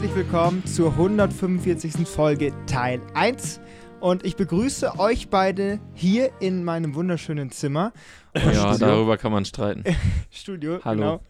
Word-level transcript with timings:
herzlich 0.00 0.16
willkommen 0.16 0.64
zur 0.64 0.92
145. 0.92 2.08
Folge 2.08 2.54
Teil 2.66 3.02
1. 3.12 3.60
Und 4.00 4.24
ich 4.24 4.34
begrüße 4.34 4.98
euch 4.98 5.28
beide 5.28 5.78
hier 5.92 6.30
in 6.40 6.64
meinem 6.64 6.94
wunderschönen 6.94 7.50
Zimmer. 7.50 7.92
Ja, 8.34 8.78
darüber 8.78 9.18
kann 9.18 9.30
man 9.30 9.44
streiten. 9.44 9.84
Studio, 10.30 10.78
Hallo. 10.84 11.00
genau. 11.00 11.20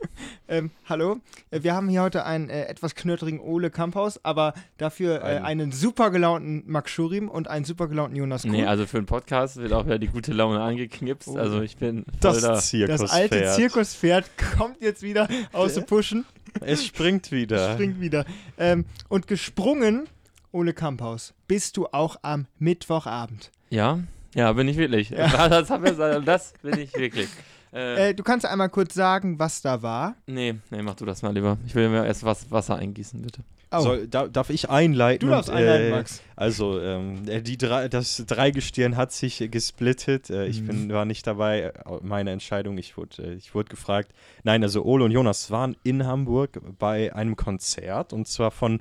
Ähm, 0.47 0.71
hallo. 0.89 1.17
Äh, 1.51 1.65
Wir 1.65 1.75
haben 1.75 1.89
hier 1.89 2.03
heute 2.03 2.25
einen 2.25 2.49
äh, 2.49 2.67
etwas 2.67 2.95
knöterigen 2.95 3.41
Ole 3.41 3.71
Kamphaus, 3.71 4.25
aber 4.25 4.55
dafür 4.77 5.17
äh, 5.23 5.39
Ein- 5.39 5.45
einen 5.45 5.73
super 5.73 6.11
gelaunten 6.13 6.63
Max 6.67 6.93
Schurim 6.93 7.29
und 7.29 7.49
einen 7.49 7.65
super 7.65 7.89
gelaunten 7.89 8.17
Jonas 8.17 8.43
Kuhn. 8.43 8.53
Nee, 8.53 8.67
also 8.67 8.87
für 8.87 8.99
einen 8.99 9.07
Podcast 9.07 9.57
wird 9.57 9.73
auch 9.73 9.87
wieder 9.87 9.99
die 9.99 10.09
gute 10.09 10.33
Laune 10.33 10.61
angeknipst. 10.61 11.27
Oh. 11.29 11.37
Also 11.39 11.63
ich 11.63 11.77
bin 11.77 12.05
voll 12.05 12.13
Das 12.21 12.41
da. 12.43 12.55
Zirkuspferd. 12.55 13.01
das 13.01 13.11
alte 13.11 13.47
Zirkuspferd 13.57 14.31
kommt 14.59 14.81
jetzt 14.81 15.03
wieder 15.03 15.27
aus 15.53 15.75
dem 15.75 15.87
Pushen, 15.87 16.25
Es 16.61 16.85
springt 16.85 17.31
wieder. 17.33 17.75
springt 17.75 18.01
wieder. 18.01 18.25
Ähm, 18.59 18.85
und 19.09 19.27
gesprungen, 19.27 20.09
Ole 20.53 20.73
Kamphaus, 20.75 21.35
bist 21.49 21.77
du 21.77 21.87
auch 21.89 22.17
am 22.23 22.47
Mittwochabend. 22.59 23.51
Ja, 23.71 24.01
ja, 24.35 24.53
bin 24.53 24.69
ich 24.69 24.77
wirklich. 24.77 25.11
Ja. 25.11 25.49
Das, 25.49 25.71
hab 25.71 25.85
ich, 25.85 25.97
das 26.25 26.53
bin 26.63 26.79
ich 26.79 26.95
wirklich. 26.97 27.29
Äh, 27.73 28.09
Äh, 28.11 28.15
du 28.15 28.25
kannst 28.25 28.45
einmal 28.47 28.69
kurz 28.69 28.95
sagen, 28.95 29.39
was 29.39 29.63
da 29.63 29.81
war. 29.81 30.17
nee, 30.27 30.57
nee, 30.71 30.83
mach 30.83 30.97
du 30.97 31.05
das 31.05 31.23
mal 31.23 31.33
lieber. 31.33 31.57
Ich 31.65 31.75
will 31.77 31.89
mir 31.89 32.05
erst 32.05 32.25
was 32.25 32.51
Wasser 32.51 32.75
eingießen, 32.75 33.23
bitte. 33.23 33.45
Oh, 33.73 33.81
Soll, 33.81 34.09
da, 34.09 34.27
darf 34.27 34.51
ich 34.51 34.69
einleiten? 34.69 35.29
du 35.29 35.33
darfst 35.33 35.49
Und, 35.49 35.57
einleiten, 35.57 35.87
äh, 35.87 35.91
Max. 35.91 36.23
Also, 36.35 36.81
ähm, 36.81 37.23
äh, 37.29 37.41
die 37.41 37.57
drei, 37.57 37.89
das 37.89 38.25
Dreigestirn 38.27 38.97
hat 38.97 39.13
sich 39.13 39.41
äh, 39.41 39.49
gesplittet. 39.49 40.29
Äh, 40.29 40.47
ich 40.47 40.61
Mhm. 40.63 40.67
bin, 40.67 40.93
war 40.93 41.05
nicht 41.05 41.25
dabei. 41.27 41.61
Äh, 41.61 41.73
Meine 42.03 42.33
Entscheidung. 42.33 42.79
Ich 42.79 42.97
wurde, 42.97 43.23
äh, 43.23 43.35
ich 43.35 43.55
wurde 43.55 43.69
gefragt. 43.69 44.11
Nein, 44.43 44.63
also 44.65 44.83
Ole 44.85 45.05
und 45.05 45.13
Jonas 45.13 45.51
waren 45.53 45.77
in 45.85 46.05
Hamburg 46.05 46.61
bei 46.81 47.15
einem 47.15 47.37
Konzert 47.37 48.13
und 48.13 48.27
zwar 48.27 48.51
von 48.51 48.81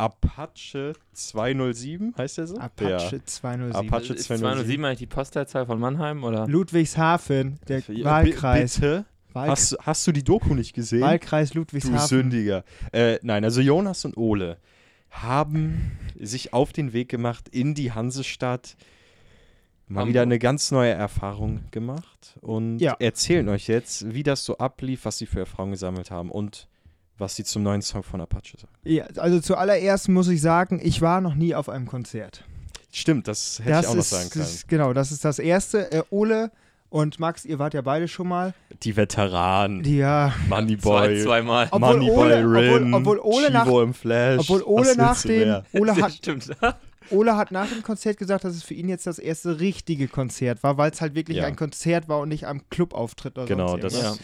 Apache 0.00 0.92
207, 1.12 2.14
heißt 2.16 2.38
der 2.38 2.46
so? 2.46 2.56
Apache 2.58 3.20
207. 3.24 3.88
Apache 3.88 4.12
Ist 4.14 4.24
207. 4.26 4.38
207 4.38 4.84
eigentlich 4.84 4.98
die 5.00 5.06
Postleitzahl 5.06 5.66
von 5.66 5.80
Mannheim 5.80 6.22
oder? 6.22 6.46
Ludwigshafen, 6.46 7.58
der 7.66 7.80
Ja, 7.88 8.04
Wahlkreis. 8.04 8.76
bi- 8.76 8.80
Bitte? 8.80 9.04
Wahl 9.32 9.48
Hast, 9.48 9.76
hast 9.82 10.06
du 10.06 10.12
die 10.12 10.24
Doku 10.24 10.54
nicht 10.54 10.74
gesehen? 10.74 11.02
Wahlkreis 11.02 11.50
Du 11.50 11.58
Ludwigshafen. 11.58 12.06
Sündiger. 12.06 12.64
Äh, 12.92 13.18
nein, 13.22 13.44
also 13.44 13.60
Jonas 13.60 14.04
und 14.04 14.16
Ole 14.16 14.58
haben 15.10 15.92
sich 16.18 16.52
auf 16.52 16.72
den 16.72 16.92
Weg 16.92 17.08
gemacht 17.08 17.48
in 17.48 17.74
die 17.74 17.92
Hansestadt. 17.92 18.76
Mal 19.86 20.00
Hamburg. 20.00 20.08
wieder 20.10 20.22
eine 20.22 20.38
ganz 20.38 20.70
neue 20.70 20.92
Erfahrung 20.92 21.60
gemacht 21.70 22.36
und 22.42 22.78
Ja. 22.78 22.94
erzählen 22.98 23.48
euch 23.48 23.68
jetzt, 23.68 24.12
wie 24.12 24.22
das 24.22 24.44
so 24.44 24.58
ablief, 24.58 25.06
was 25.06 25.16
sie 25.18 25.24
für 25.26 25.40
Erfahrungen 25.40 25.72
gesammelt 25.72 26.10
haben 26.10 26.30
und 26.30 26.68
was 27.16 27.36
sie 27.36 27.44
zum 27.44 27.62
neuen 27.62 27.80
Song 27.82 28.02
von 28.02 28.20
Apache 28.20 28.58
sagen. 28.58 28.72
Ja, 28.84 29.04
also 29.16 29.40
zuallererst 29.40 30.08
muss 30.10 30.28
ich 30.28 30.40
sagen, 30.42 30.78
ich 30.82 31.00
war 31.00 31.20
noch 31.22 31.34
nie 31.34 31.54
auf 31.54 31.68
einem 31.70 31.86
Konzert. 31.86 32.44
Stimmt, 32.92 33.28
das 33.28 33.60
hätte 33.60 33.70
das 33.70 33.80
ich 33.84 33.86
auch 33.88 33.94
noch 33.94 34.00
ist, 34.00 34.10
sagen 34.10 34.30
können. 34.30 34.44
Das, 34.44 34.66
genau, 34.66 34.92
das 34.92 35.10
ist 35.12 35.24
das 35.24 35.38
Erste. 35.38 35.90
Äh, 35.90 36.02
Ole 36.10 36.50
und 36.90 37.20
Max, 37.20 37.44
ihr 37.44 37.58
wart 37.58 37.74
ja 37.74 37.80
beide 37.82 38.08
schon 38.08 38.28
mal. 38.28 38.54
Die 38.82 38.96
Veteranen, 38.96 39.82
Die, 39.82 39.98
ja, 39.98 40.32
Zwei, 40.48 40.60
Moneyboy, 40.60 41.22
zweimal. 41.22 41.68
Obwohl 41.70 41.96
Moneyboy 41.96 42.16
Ole- 42.32 42.38
obwohl- 42.46 42.78
Rin, 42.82 42.94
obwohl 42.94 43.18
Ole 43.20 43.50
nach- 43.50 43.66
im 43.66 43.94
Flash. 43.94 44.40
obwohl 44.40 44.62
Ole 44.62 44.96
nach 44.96 45.20
dem? 45.22 45.62
Ole 45.72 45.92
Ja, 45.96 46.00
hat, 46.02 46.12
stimmt. 46.12 46.50
Ole 47.10 47.36
hat 47.36 47.50
nach 47.50 47.68
dem 47.68 47.82
Konzert 47.82 48.18
gesagt, 48.18 48.44
dass 48.44 48.54
es 48.54 48.62
für 48.62 48.74
ihn 48.74 48.88
jetzt 48.88 49.06
das 49.06 49.18
erste 49.18 49.60
richtige 49.60 50.08
Konzert 50.08 50.62
war, 50.62 50.76
weil 50.78 50.90
es 50.90 51.00
halt 51.00 51.14
wirklich 51.14 51.38
Ja. 51.38 51.44
ein 51.46 51.56
Konzert 51.56 52.08
war 52.08 52.20
und 52.20 52.28
nicht 52.28 52.46
am 52.46 52.68
Clubauftritt 52.70 53.36
oder 53.38 53.46
Genau, 53.46 53.68
sonst 53.68 53.82
das. 53.84 54.02
Ja. 54.02 54.14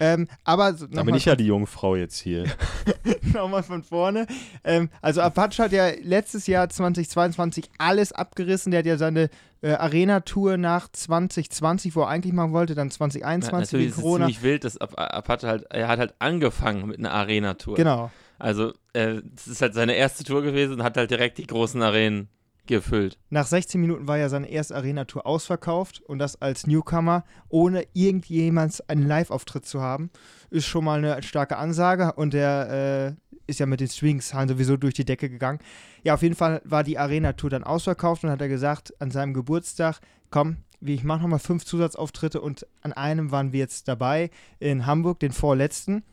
Ähm, 0.00 0.28
aber 0.44 0.74
so- 0.74 0.86
Da 0.86 1.02
bin 1.02 1.10
mal 1.12 1.16
ich 1.16 1.24
ja 1.24 1.34
die 1.34 1.46
Jungfrau 1.46 1.96
jetzt 1.96 2.18
hier. 2.18 2.44
Nochmal 3.34 3.62
von 3.64 3.82
vorne. 3.82 4.26
Ähm, 4.64 4.90
also 5.02 5.20
Apache 5.20 5.62
hat 5.64 5.72
ja 5.72 5.88
letztes 6.02 6.46
Jahr 6.46 6.68
2022 6.68 7.68
alles 7.78 8.12
abgerissen. 8.12 8.70
Der 8.70 8.78
hat 8.80 8.86
ja 8.86 8.96
seine 8.96 9.28
äh, 9.60 9.72
Arena-Tour 9.72 10.56
nach 10.56 10.88
2020, 10.92 11.96
wo 11.96 12.02
er 12.02 12.08
eigentlich 12.08 12.32
machen 12.32 12.52
wollte, 12.52 12.74
dann 12.76 12.88
Na, 12.88 12.92
2021 12.94 13.52
natürlich 13.72 13.84
wegen 13.86 13.90
ist 13.90 13.96
es 13.98 14.02
Corona. 14.02 14.26
ziemlich 14.26 14.42
wild, 14.42 14.64
dass 14.64 14.80
Ap- 14.80 14.96
Apache 14.98 15.48
halt, 15.48 15.66
er 15.70 15.88
hat 15.88 15.98
halt 15.98 16.14
angefangen 16.20 16.86
mit 16.86 16.98
einer 17.00 17.12
Arena-Tour. 17.12 17.74
Genau. 17.74 18.10
Also, 18.38 18.72
äh, 18.92 19.20
das 19.24 19.48
ist 19.48 19.62
halt 19.62 19.74
seine 19.74 19.94
erste 19.94 20.24
Tour 20.24 20.42
gewesen 20.42 20.74
und 20.74 20.82
hat 20.82 20.96
halt 20.96 21.10
direkt 21.10 21.38
die 21.38 21.46
großen 21.46 21.82
Arenen 21.82 22.28
gefüllt. 22.68 23.18
Nach 23.30 23.46
16 23.46 23.80
Minuten 23.80 24.06
war 24.06 24.18
ja 24.18 24.28
seine 24.28 24.48
erste 24.48 24.76
Arena-Tour 24.76 25.26
ausverkauft 25.26 26.00
und 26.02 26.18
das 26.18 26.40
als 26.40 26.66
Newcomer, 26.66 27.24
ohne 27.48 27.86
irgendjemals 27.94 28.86
einen 28.88 29.08
Live-Auftritt 29.08 29.66
zu 29.66 29.80
haben, 29.80 30.10
ist 30.50 30.66
schon 30.66 30.84
mal 30.84 30.98
eine 30.98 31.22
starke 31.22 31.56
Ansage 31.56 32.12
und 32.12 32.34
der 32.34 33.16
äh, 33.16 33.38
ist 33.48 33.58
ja 33.58 33.66
mit 33.66 33.80
den 33.80 33.88
Swings-Hallen 33.88 34.48
sowieso 34.48 34.76
durch 34.76 34.94
die 34.94 35.04
Decke 35.06 35.28
gegangen. 35.28 35.58
Ja, 36.04 36.14
auf 36.14 36.22
jeden 36.22 36.36
Fall 36.36 36.60
war 36.64 36.84
die 36.84 36.98
Arena-Tour 36.98 37.50
dann 37.50 37.64
ausverkauft 37.64 38.22
und 38.22 38.30
hat 38.30 38.40
er 38.40 38.48
gesagt, 38.48 38.92
an 39.00 39.10
seinem 39.10 39.34
Geburtstag, 39.34 40.00
komm, 40.30 40.58
ich 40.80 41.02
mache 41.02 41.22
nochmal 41.22 41.40
fünf 41.40 41.64
Zusatzauftritte 41.64 42.40
und 42.40 42.66
an 42.82 42.92
einem 42.92 43.32
waren 43.32 43.52
wir 43.52 43.60
jetzt 43.60 43.88
dabei 43.88 44.30
in 44.60 44.86
Hamburg, 44.86 45.18
den 45.18 45.32
vorletzten, 45.32 46.04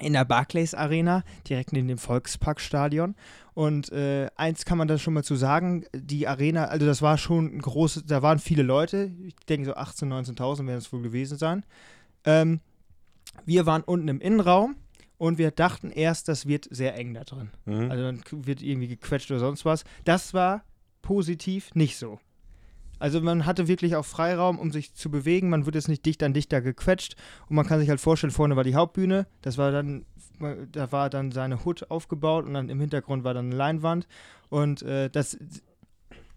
in 0.00 0.12
der 0.12 0.24
Barclays 0.24 0.74
Arena, 0.74 1.24
direkt 1.48 1.72
neben 1.72 1.88
dem 1.88 1.98
Volksparkstadion. 1.98 3.14
Und 3.54 3.90
äh, 3.92 4.28
eins 4.36 4.64
kann 4.64 4.78
man 4.78 4.88
da 4.88 4.98
schon 4.98 5.14
mal 5.14 5.24
zu 5.24 5.34
sagen, 5.34 5.86
die 5.94 6.28
Arena, 6.28 6.66
also 6.66 6.84
das 6.84 7.00
war 7.00 7.16
schon 7.16 7.56
ein 7.56 7.62
großes, 7.62 8.04
da 8.04 8.22
waren 8.22 8.38
viele 8.38 8.62
Leute, 8.62 9.10
ich 9.24 9.36
denke 9.48 9.66
so 9.66 9.74
18.000, 9.74 10.36
19.000 10.36 10.66
werden 10.66 10.78
es 10.78 10.92
wohl 10.92 11.02
gewesen 11.02 11.38
sein. 11.38 11.64
Ähm, 12.24 12.60
wir 13.44 13.66
waren 13.66 13.82
unten 13.82 14.08
im 14.08 14.20
Innenraum 14.20 14.76
und 15.18 15.38
wir 15.38 15.50
dachten 15.50 15.90
erst, 15.90 16.28
das 16.28 16.46
wird 16.46 16.68
sehr 16.70 16.94
eng 16.96 17.14
da 17.14 17.24
drin. 17.24 17.50
Mhm. 17.64 17.90
Also 17.90 18.02
dann 18.02 18.22
wird 18.30 18.62
irgendwie 18.62 18.88
gequetscht 18.88 19.30
oder 19.30 19.40
sonst 19.40 19.64
was. 19.64 19.84
Das 20.04 20.34
war 20.34 20.62
positiv 21.00 21.74
nicht 21.74 21.96
so. 21.96 22.18
Also 22.98 23.20
man 23.20 23.46
hatte 23.46 23.68
wirklich 23.68 23.96
auch 23.96 24.04
Freiraum, 24.04 24.58
um 24.58 24.70
sich 24.70 24.94
zu 24.94 25.10
bewegen. 25.10 25.50
Man 25.50 25.66
wird 25.66 25.74
jetzt 25.74 25.88
nicht 25.88 26.04
dicht 26.06 26.22
an 26.22 26.34
dichter 26.34 26.60
gequetscht. 26.60 27.16
Und 27.48 27.56
man 27.56 27.66
kann 27.66 27.80
sich 27.80 27.88
halt 27.88 28.00
vorstellen, 28.00 28.30
vorne 28.30 28.56
war 28.56 28.64
die 28.64 28.74
Hauptbühne. 28.74 29.26
Das 29.42 29.58
war 29.58 29.70
dann, 29.70 30.06
da 30.72 30.92
war 30.92 31.10
dann 31.10 31.32
seine 31.32 31.64
Hut 31.64 31.90
aufgebaut 31.90 32.46
und 32.46 32.54
dann 32.54 32.68
im 32.68 32.80
Hintergrund 32.80 33.24
war 33.24 33.34
dann 33.34 33.46
eine 33.46 33.56
Leinwand. 33.56 34.06
Und 34.48 34.82
äh, 34.82 35.10
das, 35.10 35.36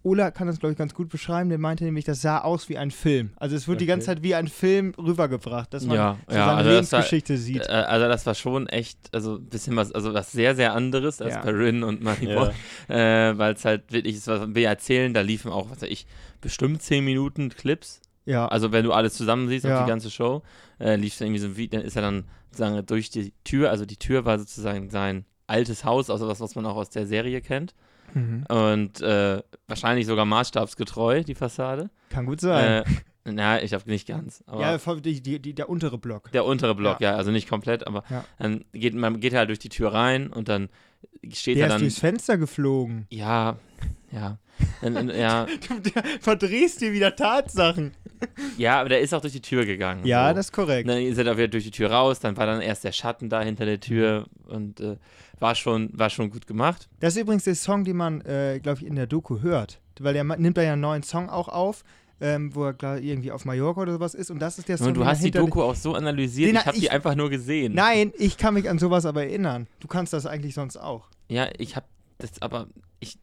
Ola 0.04 0.32
kann 0.32 0.48
das, 0.48 0.60
glaube 0.60 0.72
ich, 0.72 0.78
ganz 0.78 0.94
gut 0.94 1.10
beschreiben. 1.10 1.50
Der 1.50 1.58
meinte 1.58 1.84
nämlich, 1.84 2.06
das 2.06 2.22
sah 2.22 2.40
aus 2.40 2.70
wie 2.70 2.78
ein 2.78 2.90
Film. 2.90 3.32
Also 3.36 3.56
es 3.56 3.68
wird 3.68 3.82
die 3.82 3.86
Okay. 3.86 3.90
ganze 3.92 4.06
Zeit 4.08 4.24
wie 4.24 4.34
ein 4.34 4.48
Film 4.48 4.94
rübergebracht, 4.98 5.74
dass 5.74 5.86
man 5.86 5.96
Ja, 5.98 6.18
so 6.28 6.36
ja, 6.36 6.46
seine 6.46 6.58
also 6.58 6.70
das 6.72 6.92
war- 6.92 7.00
Lebensgeschichte 7.00 7.38
sieht. 7.38 7.68
Äh, 7.68 7.72
also 7.72 8.08
das 8.08 8.26
war 8.26 8.34
schon 8.36 8.68
echt, 8.68 8.98
also 9.14 9.36
ein 9.36 9.46
bisschen 9.50 9.76
was, 9.76 9.92
also 9.92 10.14
was 10.14 10.32
sehr, 10.32 10.56
sehr 10.56 10.74
anderes 10.74 11.22
als 11.22 11.34
Ja. 11.36 11.42
bei 11.42 11.52
Rin 11.52 11.84
und 11.84 12.02
Moneyboy, 12.02 12.50
äh, 12.88 13.38
weil 13.38 13.54
es 13.56 13.66
halt 13.66 13.92
wirklich, 13.92 14.16
ist, 14.16 14.28
was 14.28 14.48
wir 14.56 14.68
erzählen, 14.68 15.14
da 15.14 15.22
liefen 15.22 15.52
auch, 15.52 15.70
was 15.70 15.82
weiß 15.82 15.90
ich, 15.90 16.08
bestimmt 16.42 16.82
10 16.82 17.04
Minuten 17.04 17.50
Clips, 17.50 18.02
ja, 18.26 18.48
also 18.48 18.72
wenn 18.72 18.86
du 18.86 18.94
alles 18.94 19.16
zusammen 19.16 19.50
siehst, 19.50 19.66
Ja. 19.66 19.80
auf 19.80 19.84
die 19.86 19.90
ganze 19.90 20.10
Show, 20.12 20.44
äh, 20.80 20.96
lief 20.96 21.18
dann 21.18 21.28
irgendwie 21.28 21.42
so 21.42 21.58
Video, 21.58 21.80
dann 21.80 21.88
ist 21.88 21.96
er 21.96 22.04
dann 22.04 22.26
sozusagen 22.52 22.86
durch 22.86 23.10
die 23.10 23.34
Tür, 23.44 23.70
also 23.70 23.86
die 23.86 23.98
Tür 23.98 24.24
war 24.24 24.40
sozusagen 24.40 24.90
sein 24.90 25.26
altes 25.48 25.84
Haus, 25.84 26.10
also 26.10 26.28
das, 26.28 26.40
was 26.40 26.56
man 26.56 26.66
auch 26.68 26.76
aus 26.78 26.90
der 26.90 27.06
Serie 27.08 27.42
kennt 27.42 27.74
mhm. 28.14 28.46
und 28.50 29.02
äh, 29.02 29.42
wahrscheinlich 29.68 30.06
sogar 30.08 30.26
maßstabsgetreu, 30.26 31.24
die 31.24 31.36
Fassade. 31.36 31.90
kann 32.10 32.26
gut 32.26 32.42
sein. 32.42 32.84
Äh, 32.84 33.32
na, 33.32 33.62
ich 33.62 33.70
glaube 33.70 33.90
nicht 33.90 34.08
ganz, 34.08 34.44
ja, 34.48 34.78
die, 34.78 35.22
die, 35.22 35.40
die, 35.40 35.54
der 35.54 35.70
untere 35.70 35.98
Block. 35.98 36.32
der 36.32 36.46
untere 36.46 36.74
Block, 36.74 37.00
ja, 37.02 37.16
also 37.16 37.32
nicht 37.32 37.48
komplett, 37.50 37.86
aber 37.86 38.04
Ja. 38.10 38.26
dann 38.40 38.66
geht 38.74 38.96
man 38.96 39.20
geht 39.20 39.34
halt 39.36 39.50
durch 39.50 39.60
die 39.60 39.70
Tür 39.70 39.94
rein 39.94 40.32
und 40.32 40.50
dann 40.50 40.70
steht 41.32 41.58
Der 41.58 41.64
er 41.64 41.68
ist 41.68 41.74
dann. 41.74 41.82
durchs 41.82 42.00
Fenster 42.00 42.38
geflogen. 42.38 43.06
Ja, 43.10 43.58
ja. 44.12 44.38
Ja, 44.82 45.46
Du 45.84 45.92
verdrehst 46.20 46.82
dir 46.82 46.92
wieder 46.92 47.16
Tatsachen. 47.16 47.94
ja, 48.58 48.80
aber 48.80 48.90
der 48.90 49.00
ist 49.00 49.14
auch 49.14 49.22
durch 49.22 49.34
die 49.34 49.42
Tür 49.42 49.66
gegangen. 49.66 50.06
Ja, 50.06 50.30
so. 50.30 50.36
das 50.36 50.48
ist 50.48 50.52
korrekt. 50.52 50.90
Dann 50.90 50.98
ist 51.02 51.18
er 51.18 51.24
da 51.24 51.38
wieder 51.38 51.48
durch 51.48 51.64
die 51.64 51.72
Tür 51.72 51.92
raus, 51.92 52.20
dann 52.20 52.36
war 52.36 52.46
dann 52.46 52.62
erst 52.62 52.84
der 52.84 52.92
Schatten 52.92 53.30
da 53.30 53.42
hinter 53.42 53.66
der 53.66 53.80
Tür 53.80 54.26
und 54.48 54.80
äh, 54.82 54.98
war, 55.40 55.56
schon, 55.56 55.90
war 55.94 56.10
schon 56.10 56.30
gut 56.30 56.48
gemacht. 56.48 56.90
Das 57.00 57.16
ist 57.16 57.22
übrigens 57.22 57.44
der 57.46 57.56
Song, 57.56 57.84
den 57.84 57.98
man, 57.98 58.22
äh, 58.22 58.60
glaube 58.62 58.80
ich, 58.82 58.86
in 58.86 58.96
der 58.96 59.08
Doku 59.08 59.42
hört. 59.42 59.80
Weil 60.00 60.14
der 60.14 60.24
nimmt 60.24 60.58
da 60.58 60.62
ja 60.62 60.74
einen 60.74 60.82
neuen 60.82 61.04
Song 61.04 61.30
auch 61.30 61.50
auf, 61.50 61.84
ähm, 62.22 62.54
wo 62.56 62.66
er 62.66 62.98
irgendwie 63.02 63.32
auf 63.32 63.44
Mallorca 63.46 63.82
oder 63.82 63.94
sowas 63.94 64.14
ist. 64.14 64.32
Und 64.32 64.40
das 64.40 64.58
ist 64.60 64.68
der 64.70 64.78
Song, 64.78 64.88
Und 64.88 64.94
du 64.96 65.06
hast 65.06 65.24
die 65.24 65.32
Doku 65.32 65.62
auch 65.62 65.76
so 65.76 65.94
analysiert, 65.94 66.50
Den 66.50 66.56
ich 66.56 66.62
ha- 66.62 66.66
habe 66.68 66.80
die 66.80 66.90
einfach 66.90 67.16
nur 67.16 67.30
gesehen. 67.30 67.74
Nein, 67.74 68.14
ich 68.18 68.38
kann 68.38 68.54
mich 68.54 68.70
an 68.70 68.80
sowas 68.80 69.06
aber 69.06 69.24
erinnern. 69.24 69.68
Du 69.80 69.88
kannst 69.88 70.14
das 70.14 70.26
eigentlich 70.26 70.54
sonst 70.54 70.78
auch. 70.78 71.08
Ja, 71.30 71.48
ich 71.58 71.76
habe 71.76 71.86
das 72.18 72.42
aber, 72.42 72.68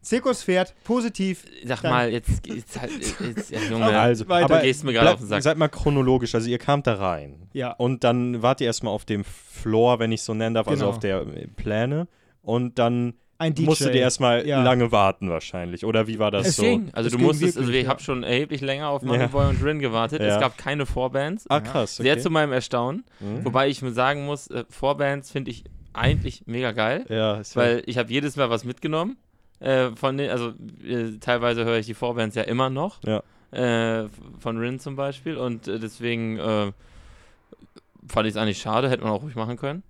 Zirkuspferd, 0.03 0.75
positiv. 0.85 1.45
sag 1.65 1.83
Dann- 1.83 1.91
mal, 1.91 2.11
jetzt 2.11 2.43
geht's 2.43 2.81
halt, 2.81 2.91
jetzt, 3.21 3.51
ja, 3.51 3.61
Junge, 3.71 3.87
Also, 3.99 4.29
weiter. 4.29 4.45
aber 4.47 4.57
du 4.57 4.63
gehst 4.63 4.85
mir 4.85 4.93
gerade 4.93 5.13
auf 5.13 5.19
den 5.19 5.27
Sack. 5.29 5.43
Seid 5.43 5.59
mal 5.59 5.69
chronologisch. 5.69 6.35
Also 6.35 6.49
ihr 6.49 6.59
kamt 6.59 6.87
da 6.87 6.95
rein. 6.95 7.49
Ja. 7.53 7.73
Und 7.73 8.05
dann 8.05 8.43
wart 8.43 8.61
ihr 8.61 8.67
erstmal 8.69 8.93
auf 8.93 9.05
dem 9.05 9.25
Floor, 9.25 9.99
wenn 9.99 10.13
ich 10.13 10.23
so 10.23 10.35
nennen 10.35 10.55
darf, 10.55 10.69
also 10.69 10.85
Genau. 10.85 10.91
auf 10.95 10.99
der 11.01 11.21
äh, 11.23 11.47
Pläne. 11.49 12.09
Und 12.43 12.79
dann 12.79 13.15
Ein 13.39 13.55
DJ. 13.55 13.65
musstet 13.67 13.95
ihr 13.95 14.01
erstmal 14.01 14.47
Ja. 14.47 14.63
lange 14.63 14.93
warten 14.93 15.29
wahrscheinlich. 15.29 15.85
Oder 15.85 16.07
wie 16.07 16.19
war 16.19 16.31
das 16.31 16.47
Es 16.47 16.57
so? 16.57 16.63
Deswegen, 16.63 16.91
also 16.93 17.09
Es 17.09 17.13
du 17.13 17.19
ging 17.19 17.27
musstest, 17.27 17.57
also 17.59 17.69
wirklich, 17.69 17.81
ich 17.81 17.85
ja. 17.85 17.91
habe 17.91 18.03
schon 18.03 18.23
erheblich 18.23 18.61
länger 18.63 18.89
auf 18.89 19.03
Ja. 19.03 19.09
Moneyboy 19.09 19.47
und 19.49 19.63
Rin 19.63 19.79
gewartet. 19.81 20.21
Ja. 20.23 20.29
Es 20.37 20.41
gab 20.41 20.57
keine 20.57 20.87
Vorbands. 20.87 21.45
Ah, 21.51 21.61
krass. 21.61 22.01
Okay. 22.01 22.09
Sehr 22.09 22.19
zu 22.19 22.31
meinem 22.31 22.53
Erstaunen. 22.53 23.05
Mhm. 23.21 23.45
Wobei 23.45 23.69
ich 23.69 23.81
sagen 23.81 24.25
muss, 24.25 24.47
äh, 24.49 24.65
Vorbands 24.71 25.31
finde 25.31 25.51
ich 25.51 25.65
eigentlich 25.93 26.43
mega 26.47 26.73
geil, 26.73 27.05
Ja, 27.09 27.37
ist 27.41 27.55
ja- 27.57 27.63
weil 27.63 27.83
ich 27.87 27.99
habe 27.99 28.11
jedes 28.13 28.37
Mal 28.37 28.49
was 28.51 28.65
mitgenommen. 28.65 29.17
Äh, 29.61 29.91
von 29.97 30.17
den, 30.19 30.31
also 30.31 30.53
äh, 30.85 31.19
teilweise 31.19 31.65
höre 31.65 31.79
ich 31.79 31.87
die 31.87 31.95
Vorbands 31.95 32.37
ja 32.37 32.43
immer 32.43 32.69
noch. 32.71 32.99
Ja. 33.05 33.23
Äh, 33.53 34.09
von 34.39 34.59
Rin 34.59 34.79
zum 34.81 34.97
Beispiel. 34.97 35.37
Und 35.37 35.67
äh, 35.69 35.79
deswegen 35.79 36.39
äh, 36.39 36.73
fand 38.09 38.27
ich 38.27 38.35
es 38.35 38.37
eigentlich 38.37 38.59
schade, 38.59 38.91
hätte 38.91 39.03
man 39.03 39.13
auch 39.13 39.23
ruhig 39.23 39.35
machen 39.35 39.57
können. 39.57 39.83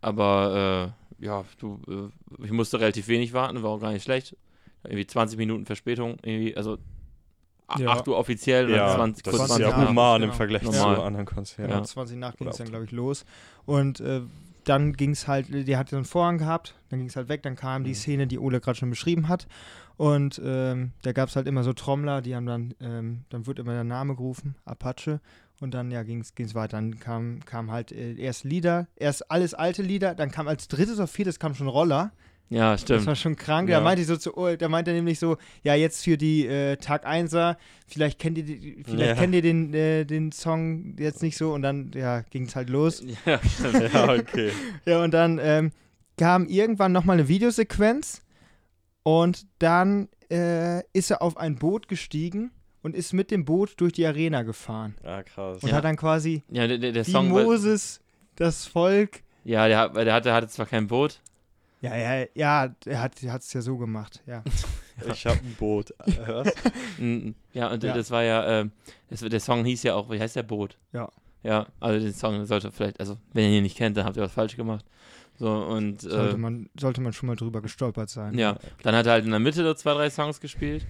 Aber 0.00 0.92
äh, 1.20 1.24
ja, 1.24 1.44
du, 1.60 1.80
äh, 1.88 2.44
ich 2.44 2.50
musste 2.50 2.80
relativ 2.80 3.08
wenig 3.08 3.32
warten, 3.32 3.62
war 3.62 3.70
auch 3.70 3.80
gar 3.80 3.92
nicht 3.92 4.02
schlecht. 4.04 4.36
Irgendwie 4.84 5.06
20 5.06 5.38
Minuten 5.38 5.66
Verspätung, 5.66 6.16
irgendwie, 6.22 6.56
also 6.56 6.78
Ja. 7.78 7.88
8 7.90 8.06
Uhr 8.08 8.16
offiziell 8.16 8.70
ja, 8.70 8.88
dann 8.96 9.14
20, 9.14 9.22
das 9.24 9.30
kurz 9.32 9.42
ist 9.50 9.56
20 9.56 9.66
ja 9.66 9.88
human 9.88 10.22
im 10.22 10.28
genau. 10.28 10.36
Vergleich 10.36 10.62
Normal. 10.62 10.96
zu 10.96 11.02
anderen 11.02 11.26
Konzerten. 11.26 11.70
Ja, 11.70 11.78
Ja. 11.78 11.84
20 11.84 12.16
nach 12.18 12.36
ging 12.36 12.48
es 12.48 12.56
dann, 12.56 12.68
glaube 12.68 12.84
ich, 12.84 12.92
los. 12.92 13.24
Und 13.64 14.00
äh, 14.00 14.20
dann 14.66 14.92
ging 14.92 15.10
es 15.12 15.26
halt, 15.28 15.46
die 15.48 15.76
hatte 15.76 15.90
so 15.90 15.96
einen 15.96 16.04
Vorhang 16.04 16.38
gehabt, 16.38 16.74
dann 16.90 16.98
ging 16.98 17.08
es 17.08 17.16
halt 17.16 17.28
weg, 17.28 17.42
dann 17.42 17.56
kam 17.56 17.84
die 17.84 17.90
Mhm. 17.90 17.94
Szene, 17.94 18.26
die 18.26 18.38
Ole 18.38 18.60
gerade 18.60 18.76
schon 18.76 18.90
beschrieben 18.90 19.28
hat. 19.28 19.46
Und 19.96 20.40
ähm, 20.44 20.92
da 21.02 21.12
gab 21.12 21.28
es 21.30 21.36
halt 21.36 21.46
immer 21.46 21.62
so 21.64 21.72
Trommler, 21.72 22.20
die 22.20 22.34
haben 22.36 22.46
dann, 22.46 22.74
ähm, 22.80 23.24
dann 23.30 23.46
wird 23.46 23.58
immer 23.58 23.72
der 23.72 23.84
Name 23.84 24.14
gerufen, 24.14 24.56
Apache. 24.64 25.20
Und 25.58 25.72
dann, 25.72 25.90
ja, 25.90 26.02
ging 26.02 26.20
es 26.20 26.54
weiter. 26.54 26.76
Dann 26.76 26.98
kam, 27.00 27.40
kam 27.46 27.70
halt 27.70 27.90
äh, 27.90 28.14
erst 28.14 28.44
Lieder, 28.44 28.88
erst 28.96 29.30
alles 29.30 29.54
alte 29.54 29.82
Lieder, 29.82 30.14
dann 30.14 30.30
kam 30.30 30.48
als 30.48 30.68
drittes 30.68 30.96
oder 30.98 31.06
viertes 31.06 31.38
kam 31.38 31.54
schon 31.54 31.68
Roller. 31.68 32.12
Ja, 32.48 32.72
Das 32.72 32.82
stimmt. 32.82 33.06
war 33.06 33.16
schon 33.16 33.34
krank. 33.34 33.68
Ja. 33.68 33.78
Da 33.78 33.84
meinte 33.84 34.02
ich 34.02 34.06
so 34.06 34.16
zu 34.16 34.30
da 34.56 34.68
meinte 34.68 34.92
er 34.92 34.94
nämlich 34.94 35.18
so, 35.18 35.36
ja, 35.64 35.74
jetzt 35.74 36.04
für 36.04 36.16
die 36.16 36.46
äh, 36.46 36.76
Tag 36.76 37.04
1er, 37.06 37.56
vielleicht 37.88 38.18
kennt 38.20 38.38
ihr, 38.38 38.44
vielleicht 38.84 39.00
Ja. 39.00 39.14
kennt 39.14 39.34
ihr 39.34 39.42
den, 39.42 39.74
äh, 39.74 40.04
den 40.04 40.30
Song 40.30 40.94
jetzt 40.98 41.22
nicht 41.22 41.36
so 41.36 41.52
und 41.52 41.62
dann, 41.62 41.90
ja, 41.94 42.20
ging 42.22 42.44
es 42.46 42.54
halt 42.54 42.70
los. 42.70 43.02
Ja, 43.26 43.40
stimmt. 43.44 43.92
Ja, 43.92 44.12
okay. 44.14 44.50
Ja, 44.84 45.02
und 45.02 45.12
dann 45.12 45.40
ähm, 45.42 45.72
kam 46.16 46.46
irgendwann 46.46 46.92
nochmal 46.92 47.18
eine 47.18 47.26
Videosequenz 47.28 48.22
und 49.02 49.46
dann 49.58 50.08
äh, 50.30 50.82
ist 50.92 51.10
er 51.10 51.22
auf 51.22 51.36
ein 51.36 51.56
Boot 51.56 51.88
gestiegen 51.88 52.50
und 52.82 52.94
ist 52.94 53.12
mit 53.12 53.30
dem 53.32 53.44
Boot 53.44 53.74
durch 53.80 53.92
die 53.92 54.06
Arena 54.06 54.42
gefahren 54.42 54.94
Ja, 55.04 55.22
krass. 55.24 55.62
und 55.62 55.70
Ja. 55.70 55.76
hat 55.76 55.84
dann 55.84 55.96
quasi 55.96 56.42
ja, 56.50 56.66
der, 56.68 56.78
der, 56.78 56.92
der 56.92 57.04
Song. 57.04 57.28
Moses 57.28 58.00
das 58.36 58.66
Volk. 58.66 59.22
Ja, 59.44 59.66
der, 59.66 59.88
der, 60.04 60.14
hatte, 60.14 60.32
hatte 60.32 60.48
zwar 60.48 60.66
kein 60.66 60.86
Boot. 60.88 61.20
Ja, 61.80 61.94
ja, 61.96 62.26
ja, 62.34 62.74
er 62.86 63.02
hat 63.02 63.20
es 63.20 63.52
ja 63.52 63.60
so 63.60 63.76
gemacht, 63.76 64.22
ja. 64.26 64.42
Ich 65.12 65.26
habe 65.26 65.38
ein 65.40 65.54
Boot. 65.58 65.90
Äh, 66.06 66.26
Was? 66.26 66.54
Mm, 66.98 67.32
Ja, 67.52 67.70
und 67.70 67.82
Ja. 67.84 67.92
das 67.94 68.10
war 68.10 68.22
ja, 68.22 68.60
ähm, 68.60 68.72
das, 69.10 69.20
der 69.20 69.40
Song 69.40 69.64
hieß 69.66 69.82
ja 69.82 69.94
auch, 69.94 70.10
wie 70.10 70.18
heißt 70.18 70.36
der 70.36 70.42
Boot? 70.42 70.78
Ja. 70.92 71.10
Ja, 71.42 71.66
also 71.80 72.02
den 72.04 72.14
Song 72.14 72.44
sollte 72.46 72.72
vielleicht, 72.72 72.98
also 72.98 73.18
wenn 73.34 73.44
ihr 73.50 73.58
ihn 73.58 73.62
nicht 73.62 73.76
kennt, 73.76 73.96
dann 73.96 74.06
habt 74.06 74.16
ihr 74.16 74.22
was 74.22 74.32
falsch 74.32 74.56
gemacht. 74.56 74.84
So, 75.38 75.50
und 75.52 76.00
Sollte, 76.00 76.34
äh, 76.34 76.38
man, 76.38 76.70
sollte 76.80 77.02
man 77.02 77.12
schon 77.12 77.26
mal 77.26 77.36
drüber 77.36 77.60
gestolpert 77.60 78.08
sein. 78.08 78.38
ja, 78.38 78.56
dann 78.82 78.94
hat 78.94 79.04
er 79.06 79.12
halt 79.12 79.26
in 79.26 79.30
der 79.32 79.38
Mitte 79.38 79.62
so 79.62 79.74
zwei, 79.74 79.92
drei 79.92 80.08
Songs 80.08 80.40
gespielt. 80.40 80.86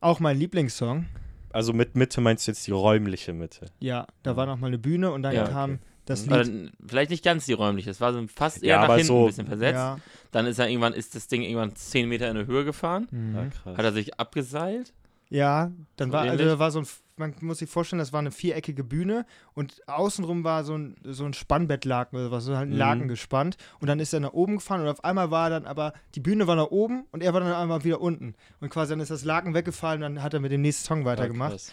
Auch 0.00 0.20
mein 0.20 0.38
Lieblingssong. 0.38 1.06
Also 1.50 1.72
mit 1.72 1.96
Mitte 1.96 2.20
meinst 2.20 2.46
du 2.46 2.50
jetzt 2.50 2.66
die 2.66 2.70
räumliche 2.72 3.32
Mitte? 3.32 3.70
Ja, 3.80 4.06
da 4.22 4.36
war 4.36 4.44
nochmal 4.44 4.68
eine 4.68 4.78
Bühne 4.78 5.10
und 5.10 5.22
dann 5.22 5.34
Ja, 5.34 5.44
kam 5.48 5.70
okay. 5.76 5.82
Das 6.08 6.26
Mhm. 6.26 6.32
Lied. 6.34 6.72
Vielleicht 6.86 7.10
nicht 7.10 7.24
ganz 7.24 7.46
die 7.46 7.52
räumliche, 7.52 7.90
es 7.90 8.00
war 8.00 8.12
so 8.12 8.24
fast 8.34 8.62
eher 8.62 8.76
Ja, 8.76 8.80
nach 8.86 8.94
hinten 8.94 9.06
so- 9.06 9.20
ein 9.22 9.26
bisschen 9.26 9.46
versetzt. 9.46 9.74
Ja. 9.74 9.98
Dann 10.32 10.46
ist 10.46 10.58
er 10.58 10.68
irgendwann, 10.68 10.92
ist 10.94 11.14
das 11.14 11.28
Ding 11.28 11.42
irgendwann 11.42 11.74
10 11.74 12.08
Meter 12.08 12.30
in 12.30 12.36
die 12.36 12.46
Höhe 12.46 12.64
gefahren, 12.64 13.08
Mhm. 13.10 13.34
Ja, 13.34 13.44
krass. 13.46 13.76
hat 13.78 13.84
er 13.84 13.92
sich 13.92 14.18
abgeseilt. 14.18 14.92
Ja, 15.30 15.70
dann 15.96 16.08
So 16.08 16.12
war, 16.14 16.22
also 16.22 16.42
ähnlich? 16.42 16.58
war 16.58 16.70
so 16.70 16.78
ein, 16.80 16.86
man 17.18 17.34
muss 17.42 17.58
sich 17.58 17.68
vorstellen, 17.68 17.98
das 17.98 18.14
war 18.14 18.20
eine 18.20 18.30
viereckige 18.30 18.82
Bühne 18.82 19.26
und 19.52 19.86
außenrum 19.86 20.42
war 20.44 20.64
so 20.64 20.74
ein, 20.78 20.96
so 21.04 21.24
ein 21.26 21.34
Spannbettlaken 21.34 22.18
oder 22.18 22.30
was, 22.30 22.44
so 22.44 22.56
halt 22.56 22.68
ein 22.68 22.72
Mhm. 22.72 22.78
Laken 22.78 23.08
gespannt 23.08 23.58
und 23.80 23.88
dann 23.88 24.00
ist 24.00 24.14
er 24.14 24.20
nach 24.20 24.32
oben 24.32 24.54
gefahren 24.56 24.80
und 24.80 24.88
auf 24.88 25.04
einmal 25.04 25.30
war 25.30 25.50
dann 25.50 25.66
aber, 25.66 25.92
die 26.14 26.20
Bühne 26.20 26.46
war 26.46 26.56
nach 26.56 26.70
oben 26.70 27.04
und 27.12 27.22
er 27.22 27.34
war 27.34 27.40
dann 27.40 27.52
einmal 27.52 27.84
wieder 27.84 28.00
unten 28.00 28.34
und 28.60 28.70
quasi 28.70 28.92
dann 28.92 29.00
ist 29.00 29.10
das 29.10 29.24
Laken 29.24 29.52
weggefallen 29.52 30.02
und 30.02 30.14
dann 30.14 30.22
hat 30.22 30.32
er 30.32 30.40
mit 30.40 30.50
dem 30.52 30.62
nächsten 30.62 30.86
Song 30.86 31.04
weitergemacht. 31.04 31.50
krass. 31.52 31.72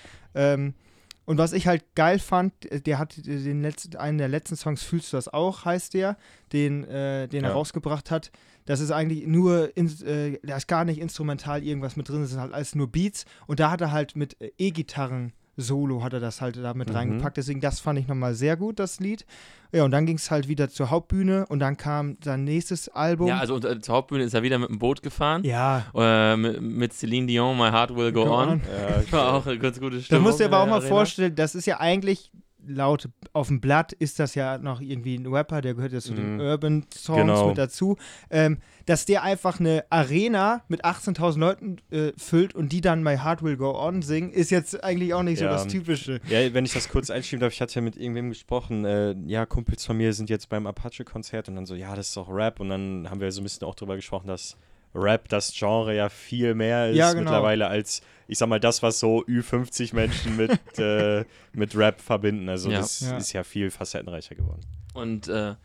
Und 1.25 1.38
was 1.38 1.54
ich 1.54 1.66
halt 1.68 1.83
geil 1.95 2.19
fand, 2.19 2.54
der 2.86 3.00
hat 3.00 3.16
den 3.25 3.62
letzten, 3.62 3.95
einen 3.98 4.18
der 4.19 4.27
letzten 4.27 4.56
Songs, 4.56 4.83
Fühlst 4.83 5.12
du 5.12 5.18
das 5.18 5.27
auch, 5.27 5.66
heißt 5.66 5.94
der, 5.95 6.18
den, 6.54 6.83
äh, 6.86 7.27
den 7.27 7.44
er 7.44 7.50
Ja. 7.51 7.56
rausgebracht 7.56 8.12
hat. 8.12 8.31
Das 8.66 8.80
ist 8.80 8.92
eigentlich 8.92 9.25
nur, 9.27 9.75
in, 9.75 9.88
äh, 10.06 10.39
da 10.44 10.57
ist 10.57 10.68
gar 10.68 10.86
nicht 10.86 11.00
instrumental 11.00 11.63
irgendwas 11.63 11.95
mit 11.95 12.10
drin, 12.10 12.22
das 12.22 12.30
sind 12.31 12.39
halt 12.42 12.54
alles 12.54 12.75
nur 12.75 12.92
Beats. 12.92 13.25
Und 13.48 13.60
da 13.60 13.72
hat 13.72 13.81
er 13.81 13.92
halt 13.92 14.16
mit 14.16 14.39
äh, 14.42 14.51
E-Gitarren 14.57 15.33
Solo 15.57 16.04
hat 16.04 16.13
er 16.13 16.19
das 16.19 16.42
halt 16.42 16.57
da 16.57 16.74
mit 16.74 16.90
Mhm. 16.90 16.96
reingepackt. 16.96 17.38
Deswegen, 17.38 17.62
das 17.62 17.80
fand 17.80 17.98
ich 18.00 18.07
nochmal 18.07 18.34
sehr 18.36 18.57
gut, 18.57 18.80
das 18.80 19.00
Lied. 19.00 19.25
Ja, 19.72 19.84
und 19.84 19.92
dann 19.92 20.06
ging 20.06 20.16
es 20.18 20.31
halt 20.31 20.48
wieder 20.48 20.69
zur 20.69 20.90
Hauptbühne 20.90 21.46
und 21.48 21.60
dann 21.60 21.75
kam 21.78 22.18
sein 22.24 22.44
nächstes 22.44 22.88
Album. 22.90 23.28
Ja, 23.28 23.40
also 23.40 23.56
unter, 23.56 23.80
zur 23.81 23.96
Hauptbühne 23.96 24.24
ist 24.24 24.34
er 24.34 24.44
wieder 24.44 24.57
mit 24.57 24.69
dem 24.69 24.80
Boot 24.80 25.02
gefahren. 25.02 25.44
ja 25.44 25.86
Äh, 25.96 26.38
mit, 26.38 26.62
mit 26.62 26.94
Celine 26.94 27.28
Dion, 27.28 27.57
My 27.57 27.72
Heart 27.72 27.96
Will 27.96 28.12
Go, 28.12 28.25
Go 28.25 28.34
on. 28.36 28.50
on. 28.50 28.62
Ja, 28.62 28.98
okay. 28.98 29.06
War 29.12 29.34
auch 29.34 29.46
eine 29.48 29.57
ganz 29.60 29.80
gute 29.80 29.98
Da 29.98 30.02
Stimmung. 30.04 30.24
musst 30.24 30.40
du 30.40 30.44
dir 30.44 30.50
aber 30.50 30.60
auch 30.63 30.68
mal 30.68 30.75
Arena. 30.75 30.88
vorstellen, 30.90 31.36
das 31.36 31.56
ist 31.56 31.66
ja 31.66 31.80
eigentlich 31.80 32.31
laut 32.67 33.09
auf 33.33 33.47
dem 33.47 33.62
Blatt 33.62 33.94
ist 33.94 34.19
das 34.19 34.35
ja 34.35 34.57
noch 34.57 34.81
irgendwie 34.81 35.15
ein 35.15 35.25
Rapper, 35.27 35.62
der 35.62 35.73
gehört 35.75 35.94
ja 35.94 36.00
zu 36.00 36.13
den 36.13 36.35
Mhm. 36.35 36.39
Urban 36.41 36.85
Songs 36.94 37.19
Genau. 37.21 37.47
mit 37.50 37.57
dazu, 37.57 37.97
ähm, 38.29 38.57
dass 38.85 39.06
der 39.06 39.23
einfach 39.23 39.59
eine 39.59 39.83
Arena 39.89 40.63
mit 40.67 40.83
18.000 40.85 41.39
Leuten 41.39 41.77
äh, 41.91 42.12
füllt 42.17 42.53
und 42.56 42.71
die 42.71 42.81
dann 42.81 43.03
My 43.03 43.17
Heart 43.17 43.44
Will 43.44 43.57
Go 43.57 43.71
On 43.79 44.01
singen, 44.01 44.31
ist 44.31 44.51
jetzt 44.51 44.83
eigentlich 44.83 45.13
auch 45.13 45.23
nicht 45.23 45.39
so 45.39 45.45
Ja. 45.45 45.51
das 45.51 45.67
Typische. 45.67 46.19
Ja, 46.29 46.53
wenn 46.53 46.65
ich 46.65 46.73
das 46.73 46.89
kurz 46.89 47.09
einschieben 47.09 47.41
darf, 47.41 47.53
ich 47.53 47.62
hatte 47.62 47.75
ja 47.75 47.81
mit 47.81 47.97
irgendwem 47.97 48.29
gesprochen, 48.29 48.85
äh, 48.85 49.15
ja, 49.27 49.45
Kumpels 49.45 49.85
von 49.85 49.97
mir 49.97 50.13
sind 50.13 50.29
jetzt 50.29 50.50
beim 50.50 50.67
Apache-Konzert 50.67 51.50
und 51.50 51.56
dann 51.56 51.65
so, 51.65 51.75
ja, 51.75 51.95
das 51.95 52.07
ist 52.09 52.17
doch 52.17 52.29
Rap 52.29 52.59
und 52.59 52.69
dann 52.69 53.09
haben 53.09 53.19
wir 53.19 53.31
so 53.31 53.41
ein 53.41 53.44
bisschen 53.44 53.67
auch 53.67 53.75
drüber 53.75 53.95
gesprochen, 53.95 54.27
dass 54.27 54.57
Rap 54.95 55.30
das 55.30 55.53
Genre 55.53 55.95
ja 55.95 56.09
viel 56.09 56.56
mehr 56.56 56.89
ist 56.89 56.95
Ja, 56.97 57.09
genau. 57.12 57.24
mittlerweile 57.24 57.68
als, 57.68 58.01
ich 58.27 58.38
sag 58.38 58.47
mal, 58.50 58.59
das, 58.59 58.81
was 58.81 59.00
so 59.00 59.24
Ü50 59.25 59.94
Menschen 59.94 60.38
mit, 60.38 60.51
äh, 60.80 61.25
mit 61.53 61.75
Rap 61.77 62.01
verbinden. 62.01 62.50
Also 62.50 62.69
Ja. 62.71 62.80
das 62.80 63.01
Ja. 63.01 63.18
ist 63.18 63.33
ja 63.33 63.44
viel 63.44 63.69
facettenreicher 63.71 64.36
geworden. 64.36 64.62
Und 64.94 65.27
äh, 65.27 65.56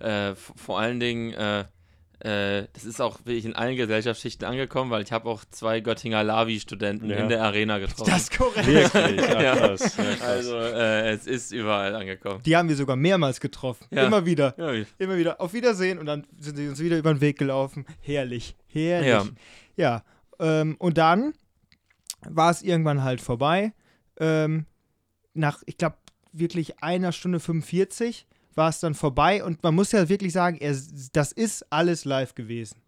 äh, 0.00 0.34
vor 0.34 0.80
allen 0.80 0.98
Dingen, 1.00 1.32
äh, 1.34 1.64
äh, 2.22 2.66
das 2.74 2.84
ist 2.84 3.00
auch 3.00 3.18
wirklich 3.24 3.46
in 3.46 3.54
allen 3.54 3.76
Gesellschaftsschichten 3.76 4.46
angekommen, 4.46 4.90
weil 4.90 5.02
ich 5.02 5.10
habe 5.10 5.26
auch 5.28 5.42
zwei 5.50 5.80
Göttinger 5.80 6.22
Lavi-Studenten 6.22 7.08
Ja. 7.08 7.16
in 7.16 7.28
der 7.30 7.42
Arena 7.42 7.78
getroffen. 7.78 8.10
Das 8.10 8.24
ist 8.24 8.36
korrekt. 8.36 8.66
Wirklich? 8.66 9.20
Ach, 9.26 9.40
Ja. 9.42 9.56
krass. 9.56 9.96
Ja, 9.96 10.04
krass. 10.04 10.20
also 10.22 10.56
äh, 10.56 11.10
es 11.12 11.26
ist 11.26 11.50
überall 11.52 11.94
angekommen. 11.94 12.42
Die 12.44 12.54
haben 12.56 12.68
wir 12.68 12.76
sogar 12.76 12.96
mehrmals 12.96 13.40
getroffen. 13.40 13.86
Ja. 13.90 14.04
Immer 14.06 14.26
wieder. 14.26 14.54
Ja, 14.58 14.72
wie- 14.74 14.86
Immer 14.98 15.16
wieder. 15.16 15.40
Auf 15.40 15.54
Wiedersehen 15.54 15.98
und 15.98 16.04
dann 16.06 16.26
sind 16.38 16.56
sie 16.56 16.68
uns 16.68 16.78
wieder 16.80 16.98
über 16.98 17.14
den 17.14 17.22
Weg 17.22 17.38
gelaufen. 17.38 17.86
Herrlich. 18.02 18.54
Herrlich. 18.72 19.08
Ja. 19.08 19.24
Ja, 19.76 20.04
ähm, 20.38 20.76
und 20.78 20.98
dann 20.98 21.32
war 22.28 22.50
es 22.50 22.62
irgendwann 22.62 23.02
halt 23.02 23.20
vorbei. 23.20 23.72
Ähm, 24.18 24.66
nach, 25.34 25.62
ich 25.66 25.78
glaube, 25.78 25.96
wirklich 26.32 26.82
einer 26.82 27.12
Stunde 27.12 27.40
45 27.40 28.26
war 28.54 28.68
es 28.68 28.80
dann 28.80 28.94
vorbei 28.94 29.42
und 29.44 29.62
man 29.62 29.74
muss 29.74 29.92
ja 29.92 30.08
wirklich 30.08 30.32
sagen, 30.32 30.58
er, 30.58 30.76
das 31.12 31.32
ist 31.32 31.72
alles 31.72 32.04
live 32.04 32.34
gewesen. 32.34 32.82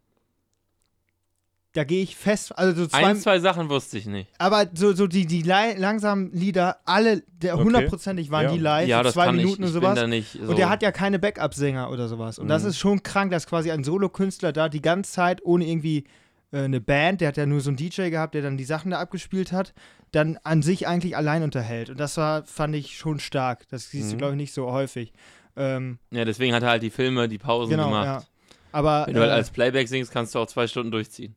Da 1.75 1.85
gehe 1.85 2.02
ich 2.02 2.17
fest, 2.17 2.57
also 2.59 2.83
so 2.83 2.87
zwei, 2.87 3.07
Ein, 3.07 3.17
zwei 3.17 3.38
Sachen 3.41 3.71
wusste 3.71 3.97
ich 3.97 4.05
nicht. 4.05 4.29
aber 4.38 4.67
so, 4.75 4.93
so 4.93 5.07
die, 5.07 5.25
die 5.26 5.41
langsamen 5.43 6.31
Lieder, 6.33 6.76
alle, 6.85 7.23
der 7.29 7.55
Okay. 7.55 7.64
hundertprozentig 7.64 8.31
waren 8.31 8.45
Ja. 8.45 8.52
die 8.52 8.59
live, 8.59 8.88
ja, 8.88 8.99
so 8.99 9.05
das 9.05 9.14
zwei 9.14 9.25
kann 9.26 9.37
Minuten 9.37 9.55
ich. 9.55 9.59
und 9.61 9.67
Ich 9.69 9.73
sowas. 9.73 9.95
bin 9.95 10.02
da 10.02 10.07
nicht 10.07 10.33
so. 10.33 10.50
Und 10.50 10.59
der 10.59 10.69
hat 10.69 10.83
ja 10.83 10.93
keine 10.93 11.19
Backup-Sänger 11.19 11.91
oder 11.91 12.09
sowas. 12.09 12.38
Und 12.38 12.49
das 12.49 12.62
Mhm. 12.64 12.69
ist 12.69 12.79
schon 12.79 13.02
krank, 13.02 13.31
dass 13.31 13.47
quasi 13.47 13.71
ein 13.71 13.85
Solokünstler 13.85 14.52
da 14.52 14.69
die 14.69 14.83
ganze 14.83 15.12
Zeit 15.12 15.43
ohne 15.45 15.67
irgendwie 15.67 16.05
äh, 16.55 16.64
eine 16.64 16.83
Band, 16.83 17.23
der 17.23 17.29
hat 17.29 17.38
ja 17.38 17.47
nur 17.47 17.62
so 17.62 17.71
einen 17.71 17.79
DJ 17.79 18.11
gehabt, 18.11 18.35
der 18.35 18.43
dann 18.43 18.59
die 18.59 18.64
Sachen 18.64 18.91
da 18.91 18.99
abgespielt 19.00 19.52
hat, 19.52 19.73
dann 20.11 20.38
an 20.45 20.61
sich 20.61 20.87
eigentlich 20.87 21.17
allein 21.17 21.43
unterhält. 21.43 21.88
Und 21.88 21.99
das 21.99 22.19
war, 22.19 22.45
fand 22.45 22.75
ich 22.76 22.99
schon 22.99 23.19
stark. 23.21 23.67
Das 23.71 23.88
siehst 23.88 24.11
du, 24.11 24.17
Mhm. 24.17 24.19
glaube 24.19 24.33
ich, 24.35 24.37
nicht 24.37 24.52
so 24.52 24.71
häufig. 24.71 25.14
Ähm, 25.57 25.99
ja, 26.11 26.26
deswegen 26.26 26.55
hat 26.55 26.62
er 26.62 26.69
halt 26.69 26.83
die 26.83 26.91
Filme, 26.91 27.26
die 27.29 27.38
Pausen 27.38 27.71
genau, 27.71 27.87
gemacht. 27.87 28.05
ja. 28.05 28.23
Aber 28.73 29.05
Wenn 29.07 29.14
du 29.14 29.21
halt 29.21 29.31
äh, 29.31 29.35
als 29.35 29.50
Playback 29.50 29.87
singst, 29.88 30.11
kannst 30.12 30.35
du 30.35 30.38
auch 30.38 30.47
zwei 30.47 30.67
Stunden 30.67 30.91
durchziehen. 30.91 31.35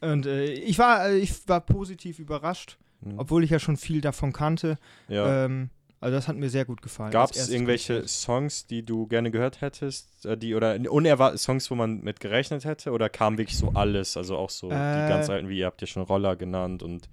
und 0.00 0.26
äh, 0.26 0.52
ich 0.52 0.78
war, 0.78 1.08
äh, 1.10 1.18
ich 1.18 1.46
war 1.48 1.60
positiv 1.60 2.18
überrascht, 2.18 2.76
Mhm. 3.02 3.18
obwohl 3.18 3.44
ich 3.44 3.50
ja 3.50 3.58
schon 3.58 3.76
viel 3.78 4.00
davon 4.02 4.32
kannte. 4.32 4.78
ja. 5.08 5.44
Ähm, 5.46 5.70
also 6.02 6.16
das 6.16 6.28
hat 6.28 6.36
mir 6.36 6.48
sehr 6.48 6.64
gut 6.64 6.80
gefallen. 6.80 7.10
Gab 7.10 7.30
es 7.32 7.50
irgendwelche 7.50 7.92
Konzert. 8.00 8.08
Songs, 8.08 8.66
die 8.66 8.82
du 8.86 9.06
gerne 9.06 9.30
gehört 9.30 9.60
hättest, 9.60 10.24
äh, 10.24 10.34
die 10.38 10.54
oder 10.54 10.78
unerwartete 10.90 11.36
Songs, 11.42 11.70
wo 11.70 11.74
man 11.74 12.00
mit 12.00 12.20
gerechnet 12.20 12.64
hätte, 12.64 12.92
oder 12.92 13.10
kam 13.10 13.36
wirklich 13.36 13.58
so 13.58 13.72
alles, 13.74 14.16
also 14.16 14.38
auch 14.38 14.48
so 14.48 14.68
die 14.70 14.74
Äh. 14.74 15.08
ganz 15.10 15.28
alten, 15.28 15.50
wie 15.50 15.58
ihr 15.58 15.66
habt 15.66 15.82
ja 15.82 15.86
schon 15.86 16.02
Roller 16.02 16.36
genannt 16.36 16.82
und 16.82 17.10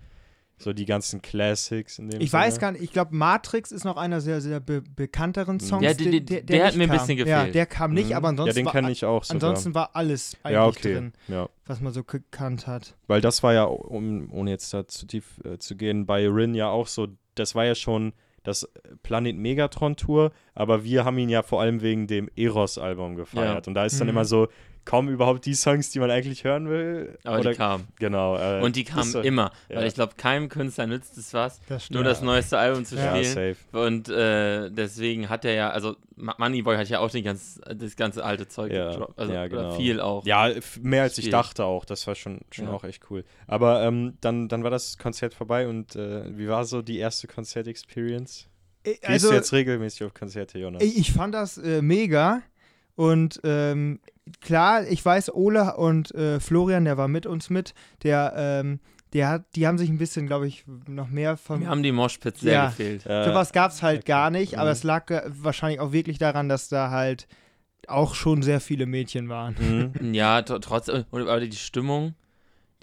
so 0.59 0.73
die 0.73 0.85
ganzen 0.85 1.21
Classics 1.21 1.99
in 1.99 2.09
dem 2.09 2.19
Ich 2.19 2.33
weiß 2.33 2.59
gar 2.59 2.71
nicht, 2.71 2.83
ich 2.83 2.91
glaube, 2.91 3.15
Matrix 3.15 3.71
ist 3.71 3.83
noch 3.83 3.95
einer 3.97 4.21
sehr, 4.21 4.41
sehr 4.41 4.59
be 4.59 4.81
bekannteren 4.81 5.59
Songs. 5.59 5.83
Ja, 5.83 5.93
der- 5.93 6.19
der- 6.21 6.41
der 6.41 6.65
hat 6.67 6.75
mir 6.75 6.83
ein 6.83 6.89
kam. 6.89 6.97
bisschen 6.97 7.17
Ja, 7.19 7.23
gefehlt. 7.37 7.55
der 7.55 7.65
kam 7.67 7.93
nicht, 7.93 8.09
Mhm. 8.09 8.15
aber 8.15 8.27
ansonsten, 8.29 8.49
Ja, 8.57 8.61
den 8.61 8.65
war, 8.65 8.71
kenne 8.73 8.91
ich 8.91 9.05
auch 9.05 9.23
sogar. 9.23 9.35
ansonsten 9.49 9.75
war 9.75 9.95
alles 9.95 10.35
eigentlich 10.43 10.53
ja, 10.55 10.65
okay. 10.65 10.93
drin, 10.95 11.13
Ja, 11.27 11.47
was 11.67 11.79
man 11.81 11.93
so 11.93 12.03
gekannt 12.03 12.65
hat. 12.67 12.95
weil 13.07 13.21
das 13.21 13.43
war 13.43 13.53
ja, 13.53 13.65
um, 13.65 14.31
ohne 14.33 14.49
jetzt 14.51 14.73
da 14.73 14.87
zu 14.87 15.05
tief 15.05 15.39
äh, 15.45 15.57
zu 15.59 15.75
gehen, 15.75 16.05
bei 16.07 16.27
Rin 16.27 16.55
ja 16.55 16.69
auch 16.69 16.87
so, 16.87 17.07
das 17.35 17.53
war 17.53 17.65
ja 17.65 17.75
schon, 17.75 18.13
das 18.43 18.67
Planet 19.03 19.35
Megatron 19.35 19.95
Tour, 19.97 20.31
aber 20.55 20.83
wir 20.85 21.03
haben 21.03 21.17
ihn 21.17 21.27
ja 21.29 21.43
vor 21.43 21.59
allem 21.61 21.81
wegen 21.81 22.07
dem 22.07 22.29
Eros-Album 22.35 23.15
gefeiert. 23.15 23.67
Und 23.67 23.73
da 23.73 23.83
ist 23.85 23.99
dann 23.99 24.07
Mhm. 24.07 24.11
immer 24.11 24.25
so, 24.25 24.47
kaum 24.87 25.09
überhaupt 25.09 25.45
die 25.45 25.53
Songs, 25.53 25.91
die 25.91 25.99
man 25.99 26.09
eigentlich 26.09 26.45
hören 26.45 26.69
will. 26.69 27.19
Aber 27.25 27.39
Oder, 27.39 27.51
die 27.51 27.57
kamen. 27.57 27.87
Genau. 27.99 28.37
Äh, 28.37 28.61
Und 28.63 28.77
die 28.77 28.85
kamen 28.85 29.03
so- 29.11 29.19
immer. 29.19 29.51
ja. 29.67 29.75
Weil 29.77 29.87
ich 29.87 29.93
glaube, 29.95 30.13
keinem 30.15 30.47
Künstler 30.47 30.87
nützt 30.87 31.17
es 31.17 31.33
was, 31.33 31.59
Das 31.67 31.89
nur 31.89 32.03
das 32.05 32.21
neueste 32.21 32.57
Album 32.57 32.85
zu 32.85 32.95
Ja. 32.95 33.15
Ja, 33.17 33.23
spielen. 33.23 33.55
safe. 33.55 33.77
Und 33.85 34.07
äh, 34.09 34.69
deswegen 34.71 35.27
hat 35.27 35.43
er 35.43 35.53
ja, 35.53 35.69
also 35.71 35.97
Moneyboy 36.15 36.77
hat 36.77 36.87
ja 36.89 36.99
auch 36.99 37.11
den 37.11 37.23
ganz, 37.25 37.59
das 37.75 37.95
ganze 37.97 38.23
alte 38.23 38.47
Zeug 38.47 38.71
Ja, 38.71 38.91
gedroppt. 38.91 39.19
Also, 39.19 39.33
ja, 39.33 39.39
oder 39.41 39.49
genau. 39.49 39.71
viel 39.75 39.99
auch. 39.99 40.25
Ja, 40.25 40.49
mehr 40.81 41.03
als 41.03 41.17
ich 41.17 41.25
Viel. 41.25 41.31
dachte 41.31 41.65
auch. 41.65 41.83
Das 41.85 42.07
war 42.07 42.15
schon, 42.15 42.39
schon 42.51 42.65
Ja. 42.65 42.71
auch 42.71 42.83
echt 42.85 43.03
cool. 43.11 43.25
Aber 43.45 43.83
ähm, 43.83 44.17
dann, 44.21 44.47
dann 44.47 44.63
war 44.63 44.71
das 44.71 44.97
Konzert 44.97 45.33
vorbei 45.33 45.67
und 45.67 45.95
äh, 45.97 46.35
wie 46.37 46.47
war 46.47 46.63
so 46.65 46.81
die 46.81 46.97
erste 46.97 47.27
Konzert-Experience? 47.27 48.47
Gehst 48.83 49.25
du 49.25 49.33
jetzt 49.33 49.51
regelmäßig 49.51 50.03
auf 50.05 50.13
Konzerte, 50.13 50.57
Jonas? 50.59 50.81
Ich 50.81 50.97
ich 50.97 51.11
fand 51.11 51.33
das 51.33 51.57
äh, 51.57 51.81
mega 51.81 52.41
und 52.97 53.39
ähm, 53.45 53.99
klar, 54.41 54.85
ich 54.85 55.05
weiß, 55.05 55.33
Ole 55.33 55.77
und 55.77 56.13
äh, 56.15 56.41
Florian, 56.41 56.83
der 56.83 56.97
war 56.97 57.07
mit 57.07 57.25
uns 57.25 57.49
mit, 57.49 57.73
der, 58.03 58.33
ähm, 58.35 58.79
der 59.13 59.29
hat, 59.29 59.45
die 59.55 59.65
haben 59.65 59.77
sich 59.77 59.89
ein 59.89 59.97
bisschen, 59.97 60.27
glaube 60.27 60.47
ich, 60.47 60.65
noch 60.87 61.07
mehr 61.07 61.37
von. 61.37 61.59
Mir 61.61 61.69
haben 61.69 61.81
die 61.83 61.93
Moshpits 61.93 62.41
sehr 62.41 62.53
Ja. 62.53 62.65
gefehlt. 62.65 63.05
Äh, 63.05 63.23
Sowas 63.23 63.53
gab 63.53 63.71
es 63.71 63.81
halt 63.81 63.99
okay. 63.99 64.07
gar 64.09 64.29
nicht, 64.31 64.57
aber 64.57 64.65
Mhm. 64.71 64.71
es 64.73 64.83
lag 64.83 65.09
äh, 65.11 65.21
wahrscheinlich 65.27 65.79
auch 65.79 65.93
wirklich 65.93 66.17
daran, 66.17 66.49
dass 66.49 66.67
da 66.67 66.89
halt 66.91 67.27
auch 67.87 68.15
schon 68.15 68.41
sehr 68.41 68.59
viele 68.59 68.85
Mädchen 68.85 69.29
waren. 69.29 69.55
mhm. 70.01 70.13
Ja, 70.13 70.39
tr- 70.39 70.59
trotzdem, 70.59 71.05
und- 71.09 71.21
aber 71.21 71.39
die 71.39 71.55
Stimmung, 71.55 72.15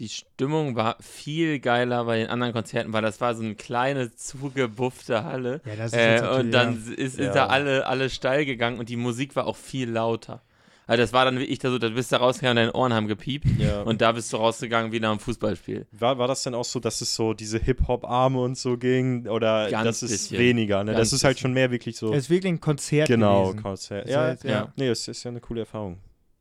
die 0.01 0.09
Stimmung 0.09 0.75
war 0.75 0.97
viel 1.01 1.61
geiler 1.61 2.05
bei 2.05 2.19
den 2.19 2.29
anderen 2.29 2.53
Konzerten, 2.53 2.93
weil 2.93 3.03
das 3.03 3.21
war 3.21 3.35
so 3.35 3.43
eine 3.43 3.55
kleine, 3.55 4.15
zugebuffte 4.15 5.25
Halle. 5.25 5.61
Ja, 5.65 5.77
das 5.77 5.93
Äh, 5.93 6.21
und 6.41 6.51
dann 6.51 6.77
ist, 6.77 6.89
ist 6.99 7.19
Ja. 7.19 7.33
da 7.33 7.47
alle, 7.47 7.87
alle 7.87 8.11
steil 8.11 8.45
gegangen 8.45 8.79
und 8.79 8.89
die 8.89 8.97
Musik 8.97 9.37
war 9.37 9.47
auch 9.47 9.57
viel 9.57 9.89
lauter. 9.91 10.43
Also 10.87 11.03
das 11.03 11.15
war 11.15 11.25
dann 11.25 11.39
wirklich 11.39 11.61
da 11.61 11.71
so, 11.71 11.79
da 11.79 11.89
bist 11.89 12.13
du 12.13 12.17
rausgegangen 12.17 12.59
und 12.59 12.67
deine 12.67 12.73
Ohren 12.75 12.93
haben 12.93 13.07
gepiept 13.09 13.47
ja. 13.59 13.81
und 13.83 14.03
da 14.03 14.13
bist 14.13 14.31
du 14.33 14.37
rausgegangen 14.37 14.93
wie 14.93 15.01
nach 15.01 15.13
einem 15.13 15.19
Fußballspiel. 15.21 15.87
war, 15.93 16.19
war 16.19 16.29
das 16.29 16.43
denn 16.43 16.55
auch 16.55 16.65
so, 16.67 16.79
dass 16.79 17.01
es 17.01 17.15
so 17.15 17.33
diese 17.33 17.59
Hip-Hop-Arme 17.59 18.39
und 18.39 18.59
so 18.59 18.77
ging? 18.77 19.27
Oder 19.27 19.71
Ganz 19.71 20.01
das 20.01 20.03
ist 20.03 20.11
bisschen. 20.11 20.39
weniger, 20.41 20.85
ne? 20.85 20.93
Ganz 20.93 21.09
das 21.09 21.13
ist 21.15 21.25
halt 21.25 21.37
bisschen. 21.37 21.43
schon 21.51 21.55
mehr 21.55 21.71
wirklich 21.71 21.97
so. 21.97 22.13
Es 22.13 22.25
ist 22.25 22.31
wirklich 22.31 22.53
ein 22.53 22.61
Konzert 22.61 23.09
genau, 23.09 23.45
gewesen. 23.45 23.63
Konzert. 23.63 24.09
Ja, 24.11 24.25
heißt, 24.25 24.45
ja. 24.45 24.73
nee, 24.77 24.89
es 24.89 25.09
ist 25.09 25.23
ja 25.25 25.31
eine 25.31 25.41
coole 25.41 25.61
Erfahrung. 25.61 26.01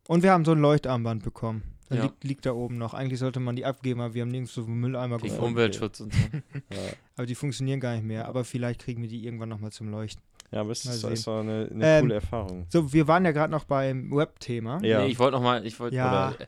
Und 0.09 0.23
wir 0.23 0.31
haben 0.31 0.43
so 0.43 0.51
ein 0.51 0.59
Leuchtarmband 0.59 1.23
bekommen. 1.23 1.63
Das 1.89 1.97
Ja. 1.97 2.03
liegt, 2.05 2.23
liegt 2.23 2.45
da 2.45 2.53
oben 2.53 2.77
noch. 2.77 2.93
Eigentlich 2.93 3.19
sollte 3.19 3.39
man 3.39 3.55
die 3.55 3.65
abgeben, 3.65 4.01
aber 4.01 4.13
wir 4.13 4.21
haben 4.23 4.29
nirgends 4.29 4.53
so 4.53 4.63
Mülleimer 4.65 5.17
Gegen 5.17 5.29
gefunden. 5.29 5.51
Umweltschutz 5.51 5.99
und 5.99 6.13
so. 6.13 6.19
Ja, 6.71 6.77
Aber 7.17 7.25
die 7.25 7.35
funktionieren 7.35 7.79
gar 7.79 7.93
nicht 7.95 8.05
mehr. 8.05 8.27
Aber 8.27 8.43
vielleicht 8.43 8.81
kriegen 8.81 9.01
wir 9.01 9.09
die 9.09 9.25
irgendwann 9.25 9.49
nochmal 9.49 9.71
zum 9.71 9.89
Leuchten. 9.89 10.23
ja 10.51 10.61
aber 10.61 10.71
es 10.71 10.85
Mal 10.85 10.93
ist, 10.93 11.03
ist 11.03 11.27
eine, 11.27 11.69
eine 11.71 11.85
Ähm, 11.85 12.01
coole 12.01 12.15
Erfahrung. 12.15 12.65
So, 12.69 12.91
wir 12.93 13.07
waren 13.07 13.25
ja 13.25 13.31
gerade 13.31 13.51
noch 13.51 13.65
beim 13.65 14.11
Web-Thema. 14.11 14.81
Ja. 14.83 15.01
Nee, 15.01 15.11
ich 15.11 15.19
wollte 15.19 15.37
noch 15.37 15.43
mal, 15.43 15.65
ich 15.65 15.79
wollte, 15.79 15.95
Ja. 15.95 16.29
oder, 16.35 16.47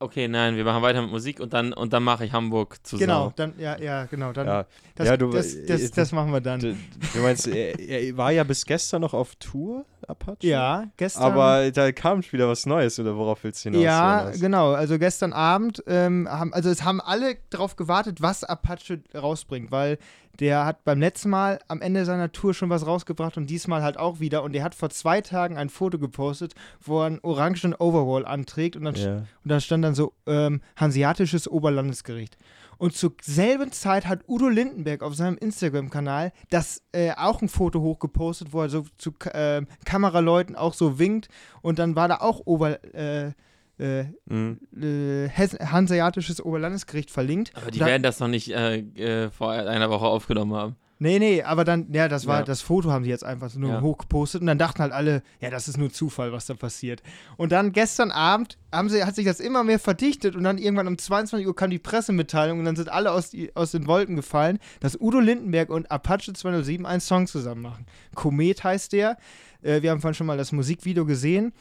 okay, 0.00 0.26
nein, 0.28 0.56
wir 0.56 0.64
machen 0.64 0.82
weiter 0.82 1.02
mit 1.02 1.10
Musik 1.10 1.38
und 1.40 1.52
dann, 1.52 1.72
und 1.72 1.92
dann 1.92 2.02
mache 2.02 2.24
ich 2.24 2.32
Hamburg 2.32 2.78
zu 2.84 2.96
Genau, 2.98 3.32
dann, 3.36 3.54
ja, 3.58 3.78
ja, 3.78 4.06
genau. 4.06 4.32
Dann, 4.32 4.46
Ja, 4.46 4.66
das, 4.96 5.06
ja, 5.06 5.16
du- 5.16 5.30
das, 5.30 5.54
das, 5.66 5.80
äh, 5.82 5.90
das 5.94 6.12
machen 6.12 6.32
wir 6.32 6.40
dann. 6.40 6.60
du, 6.60 6.74
du 7.14 7.20
meinst, 7.20 7.46
er, 7.46 7.78
er 7.78 8.16
war 8.16 8.32
ja 8.32 8.42
bis 8.44 8.64
gestern 8.64 9.02
noch 9.02 9.14
auf 9.14 9.36
Tour, 9.36 9.84
Apache? 10.08 10.38
Ja, 10.40 10.84
gestern. 10.96 11.22
Aber 11.22 11.70
da 11.70 11.92
kam 11.92 12.22
wieder 12.32 12.48
was 12.48 12.66
Neues, 12.66 12.98
oder 12.98 13.16
worauf 13.16 13.44
willst 13.44 13.64
du 13.64 13.68
hinaus? 13.70 13.84
ja, 13.84 14.20
Jonas? 14.22 14.40
genau. 14.40 14.72
Also 14.72 14.98
gestern 14.98 15.32
Abend 15.32 15.82
ähm, 15.86 16.28
haben, 16.28 16.52
also 16.52 16.70
es 16.70 16.82
haben 16.82 17.00
alle 17.00 17.36
darauf 17.50 17.76
gewartet, 17.76 18.20
was 18.22 18.42
Apache 18.42 19.02
rausbringt, 19.14 19.70
weil 19.70 19.98
der 20.38 20.64
hat 20.64 20.84
beim 20.84 21.00
letzten 21.00 21.30
Mal 21.30 21.60
am 21.68 21.82
Ende 21.82 22.04
seiner 22.04 22.32
Tour 22.32 22.54
schon 22.54 22.70
was 22.70 22.86
rausgebracht 22.86 23.36
und 23.36 23.48
diesmal 23.48 23.82
halt 23.82 23.98
auch 23.98 24.20
wieder. 24.20 24.42
Und 24.42 24.52
der 24.52 24.62
hat 24.62 24.74
vor 24.74 24.90
zwei 24.90 25.20
Tagen 25.20 25.56
ein 25.58 25.68
Foto 25.68 25.98
gepostet, 25.98 26.54
wo 26.80 27.00
er 27.00 27.06
einen 27.06 27.18
orangen 27.22 27.74
Overall 27.78 28.24
anträgt 28.24 28.76
und 28.76 28.84
dann 28.84 28.94
Ja. 28.94 29.16
Und 29.16 29.26
da 29.44 29.60
stand 29.60 29.84
dann 29.84 29.94
so 29.94 30.14
ähm, 30.26 30.60
Hanseatisches 30.76 31.48
Oberlandesgericht. 31.48 32.36
Und 32.78 32.94
zur 32.94 33.12
selben 33.20 33.72
Zeit 33.72 34.06
hat 34.06 34.20
Udo 34.26 34.48
Lindenberg 34.48 35.02
auf 35.02 35.14
seinem 35.14 35.36
Instagram-Kanal 35.36 36.32
das 36.48 36.82
äh, 36.92 37.12
auch 37.12 37.42
ein 37.42 37.50
Foto 37.50 37.82
hochgepostet, 37.82 38.54
wo 38.54 38.62
er 38.62 38.70
so 38.70 38.86
zu 38.96 39.12
ähm, 39.34 39.66
Kameraleuten 39.84 40.56
auch 40.56 40.72
so 40.72 40.98
winkt. 40.98 41.28
Und 41.60 41.78
dann 41.78 41.94
war 41.94 42.08
da 42.08 42.16
auch 42.20 42.40
Ober, 42.46 42.82
äh, 42.94 43.32
äh, 43.80 44.04
Mhm. 44.26 44.58
äh, 44.80 45.28
Hes- 45.28 45.58
Hanseatisches 45.58 46.44
Oberlandesgericht 46.44 47.10
verlinkt. 47.10 47.52
Aber 47.56 47.70
die 47.70 47.78
Da- 47.78 47.86
werden 47.86 48.02
das 48.02 48.20
noch 48.20 48.28
nicht 48.28 48.50
äh, 48.50 48.78
äh, 48.78 49.30
vor 49.30 49.50
einer 49.52 49.90
Woche 49.90 50.06
aufgenommen 50.06 50.52
haben. 50.54 50.76
Nee, 51.02 51.18
nee, 51.18 51.42
aber 51.42 51.64
dann, 51.64 51.90
ja, 51.94 52.08
das 52.08 52.26
war, 52.26 52.40
Ja. 52.40 52.44
das 52.44 52.60
Foto 52.60 52.90
haben 52.90 53.04
sie 53.04 53.08
jetzt 53.10 53.24
einfach 53.24 53.48
so 53.48 53.58
nur 53.58 53.70
Ja. 53.70 53.80
hochgepostet 53.80 54.42
und 54.42 54.46
dann 54.46 54.58
dachten 54.58 54.82
halt 54.82 54.92
alle, 54.92 55.22
ja, 55.40 55.48
das 55.48 55.66
ist 55.66 55.78
nur 55.78 55.90
Zufall, 55.90 56.30
was 56.30 56.44
da 56.44 56.52
passiert. 56.52 57.02
Und 57.38 57.52
dann 57.52 57.72
gestern 57.72 58.10
Abend 58.10 58.58
haben 58.70 58.90
sie, 58.90 59.02
hat 59.02 59.14
sich 59.14 59.24
das 59.24 59.40
immer 59.40 59.64
mehr 59.64 59.78
verdichtet 59.78 60.36
und 60.36 60.44
dann 60.44 60.58
irgendwann 60.58 60.86
um 60.86 60.98
22 60.98 61.46
Uhr 61.48 61.56
kam 61.56 61.70
die 61.70 61.78
Pressemitteilung 61.78 62.58
und 62.58 62.66
dann 62.66 62.76
sind 62.76 62.90
alle 62.90 63.12
aus, 63.12 63.30
die, 63.30 63.50
aus 63.56 63.70
den 63.70 63.86
Wolken 63.86 64.14
gefallen, 64.14 64.58
dass 64.80 65.00
Udo 65.00 65.20
Lindenberg 65.20 65.70
und 65.70 65.90
Apache 65.90 66.34
207 66.34 66.84
einen 66.84 67.00
Song 67.00 67.26
zusammen 67.26 67.62
machen. 67.62 67.86
Komet 68.14 68.62
heißt 68.62 68.92
der. 68.92 69.16
Äh, 69.62 69.80
wir 69.80 69.92
haben 69.92 70.02
vorhin 70.02 70.14
schon 70.14 70.26
mal 70.26 70.36
das 70.36 70.52
Musikvideo 70.52 71.06
gesehen. 71.06 71.54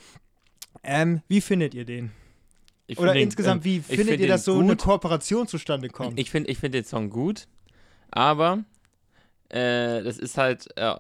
Ähm, 0.84 1.22
wie 1.28 1.42
findet 1.42 1.74
ihr 1.74 1.86
den? 1.86 2.12
Ich 2.88 2.98
Oder 2.98 3.12
find 3.12 3.22
den, 3.22 3.28
insgesamt, 3.28 3.64
wie 3.64 3.80
findet 3.82 4.08
find 4.08 4.20
ihr, 4.22 4.28
dass 4.28 4.46
so 4.46 4.58
eine 4.58 4.70
gut. 4.70 4.80
Kooperation 4.80 5.48
zustande 5.48 5.90
kommt? 5.90 6.20
Ich 6.20 6.32
finde 6.32 6.50
ich 6.50 6.58
find 6.58 6.74
den 6.74 6.86
Song 6.86 7.10
gut, 7.10 7.48
aber 8.10 8.64
äh, 9.50 10.02
das 10.02 10.18
ist 10.18 10.38
halt 10.38 10.68
äh, 10.76 10.96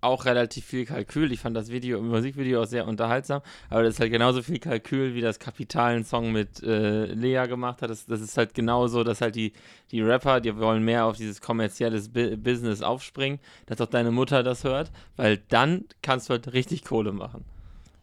auch 0.00 0.24
relativ 0.24 0.64
viel 0.64 0.84
Kalkül. 0.84 1.32
Ich 1.32 1.40
fand 1.40 1.56
das 1.56 1.70
Video, 1.70 2.00
Musikvideo 2.00 2.62
auch 2.62 2.66
sehr 2.66 2.86
unterhaltsam, 2.86 3.42
aber 3.68 3.82
das 3.82 3.94
ist 3.94 4.00
halt 4.00 4.12
genauso 4.12 4.42
viel 4.42 4.58
Kalkül, 4.58 5.14
wie 5.14 5.20
das 5.20 5.38
Kapital 5.38 5.94
einen 5.94 6.04
Song 6.04 6.32
mit 6.32 6.62
äh, 6.62 7.06
Lea 7.06 7.46
gemacht 7.48 7.82
hat. 7.82 7.90
Das, 7.90 8.06
das 8.06 8.20
ist 8.20 8.36
halt 8.36 8.54
genauso, 8.54 9.04
dass 9.04 9.20
halt 9.20 9.34
die, 9.34 9.52
die 9.90 10.00
Rapper, 10.00 10.40
die 10.40 10.56
wollen 10.56 10.84
mehr 10.84 11.04
auf 11.04 11.16
dieses 11.16 11.40
kommerzielles 11.40 12.08
Bu 12.08 12.36
Business 12.36 12.82
aufspringen, 12.82 13.40
dass 13.66 13.80
auch 13.80 13.86
deine 13.86 14.10
Mutter 14.10 14.42
das 14.42 14.64
hört, 14.64 14.90
weil 15.16 15.38
dann 15.48 15.84
kannst 16.02 16.28
du 16.28 16.32
halt 16.32 16.52
richtig 16.52 16.84
Kohle 16.84 17.12
machen. 17.12 17.44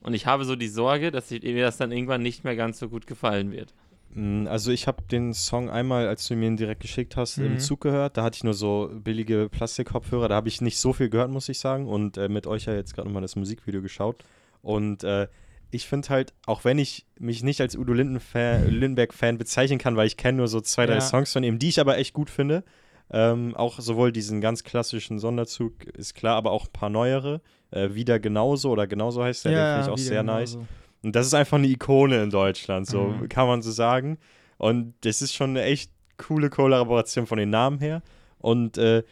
Und 0.05 0.13
ich 0.13 0.25
habe 0.27 0.45
so 0.45 0.55
die 0.55 0.67
Sorge, 0.67 1.11
dass 1.11 1.31
ich- 1.31 1.41
mir 1.41 1.63
das 1.63 1.77
dann 1.77 1.91
irgendwann 1.91 2.21
nicht 2.21 2.43
mehr 2.43 2.55
ganz 2.55 2.77
so 2.79 2.89
gut 2.89 3.07
gefallen 3.07 3.51
wird. 3.51 3.73
Mm, 4.13 4.45
Also 4.47 4.71
ich 4.71 4.85
habe 4.87 5.01
den 5.11 5.33
Song 5.33 5.69
einmal, 5.69 6.07
als 6.07 6.27
du 6.27 6.35
mir 6.35 6.47
ihn 6.47 6.57
direkt 6.57 6.81
geschickt 6.81 7.17
hast, 7.17 7.37
Mhm. 7.37 7.45
im 7.45 7.59
Zug 7.59 7.81
gehört. 7.81 8.15
Da 8.15 8.23
hatte 8.23 8.37
ich 8.37 8.43
nur 8.43 8.53
so 8.53 8.89
billige 8.93 9.49
Plastikkopfhörer. 9.49 10.29
Da 10.29 10.35
habe 10.35 10.47
ich 10.47 10.61
nicht 10.61 10.77
so 10.77 10.93
viel 10.93 11.09
gehört, 11.09 11.31
muss 11.31 11.49
ich 11.49 11.59
sagen. 11.59 11.87
Und 11.87 12.17
äh, 12.17 12.29
mit 12.29 12.45
euch 12.47 12.65
ja 12.65 12.75
jetzt 12.75 12.93
gerade 12.93 13.07
nochmal 13.07 13.23
das 13.23 13.35
Musikvideo 13.35 13.81
geschaut. 13.81 14.23
Und 14.61 15.03
äh, 15.03 15.27
ich 15.71 15.87
finde 15.87 16.07
halt, 16.09 16.33
auch 16.45 16.63
wenn 16.63 16.77
ich 16.77 17.05
mich 17.19 17.41
nicht 17.43 17.59
als 17.59 17.75
Udo 17.75 17.91
Lindenberg-Fan 17.93 19.37
bezeichnen 19.37 19.79
kann, 19.79 19.95
weil 19.97 20.07
ich 20.07 20.17
kenne 20.17 20.37
nur 20.37 20.47
so 20.47 20.61
zwei, 20.61 20.85
drei 20.85 20.95
Ja. 20.95 21.01
Songs 21.01 21.33
von 21.33 21.43
ihm, 21.43 21.59
die 21.59 21.69
ich 21.69 21.79
aber 21.79 21.97
echt 21.97 22.13
gut 22.13 22.29
finde. 22.29 22.63
Ähm, 23.11 23.55
auch 23.55 23.79
sowohl 23.79 24.11
diesen 24.11 24.41
ganz 24.41 24.63
klassischen 24.63 25.19
Sonderzug, 25.19 25.83
ist 25.85 26.15
klar, 26.15 26.35
aber 26.35 26.51
auch 26.51 26.65
ein 26.65 26.71
paar 26.73 26.89
neuere. 26.89 27.41
Äh, 27.71 27.93
wieder 27.93 28.19
genauso 28.19 28.71
oder 28.71 28.87
genauso 28.87 29.23
heißt 29.23 29.45
der, 29.45 29.51
den 29.53 29.65
finde 29.73 29.81
ich 29.87 29.89
auch 29.93 29.97
sehr 29.97 30.21
genau 30.21 30.33
nice. 30.39 30.57
Und 31.03 31.15
das 31.15 31.27
ist 31.27 31.33
einfach 31.35 31.57
eine 31.57 31.67
Ikone 31.67 32.23
in 32.23 32.29
Deutschland, 32.31 32.87
so 32.87 33.09
Mhm. 33.09 33.29
kann 33.29 33.47
man 33.47 33.61
so 33.61 33.71
sagen. 33.71 34.17
Und 34.57 34.95
das 35.01 35.21
ist 35.21 35.33
schon 35.33 35.51
eine 35.51 35.63
echt 35.63 35.91
coole 36.17 36.49
Kollaboration 36.49 37.27
von 37.27 37.37
den 37.37 37.49
Namen 37.51 37.79
her. 37.79 38.01
Und 38.39 38.77
äh, 38.77 39.03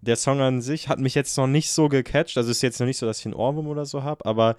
der 0.00 0.16
Song 0.16 0.40
an 0.40 0.62
sich 0.62 0.88
hat 0.88 0.98
mich 0.98 1.14
jetzt 1.14 1.36
noch 1.36 1.46
nicht 1.48 1.70
so 1.70 1.88
gecatcht. 1.88 2.36
Also 2.38 2.50
ist 2.50 2.62
jetzt 2.62 2.78
noch 2.80 2.86
nicht 2.86 2.98
so, 2.98 3.06
dass 3.06 3.18
ich 3.20 3.26
einen 3.26 3.34
Ohrwurm 3.34 3.66
oder 3.66 3.84
so 3.84 4.02
habe, 4.02 4.24
aber 4.24 4.56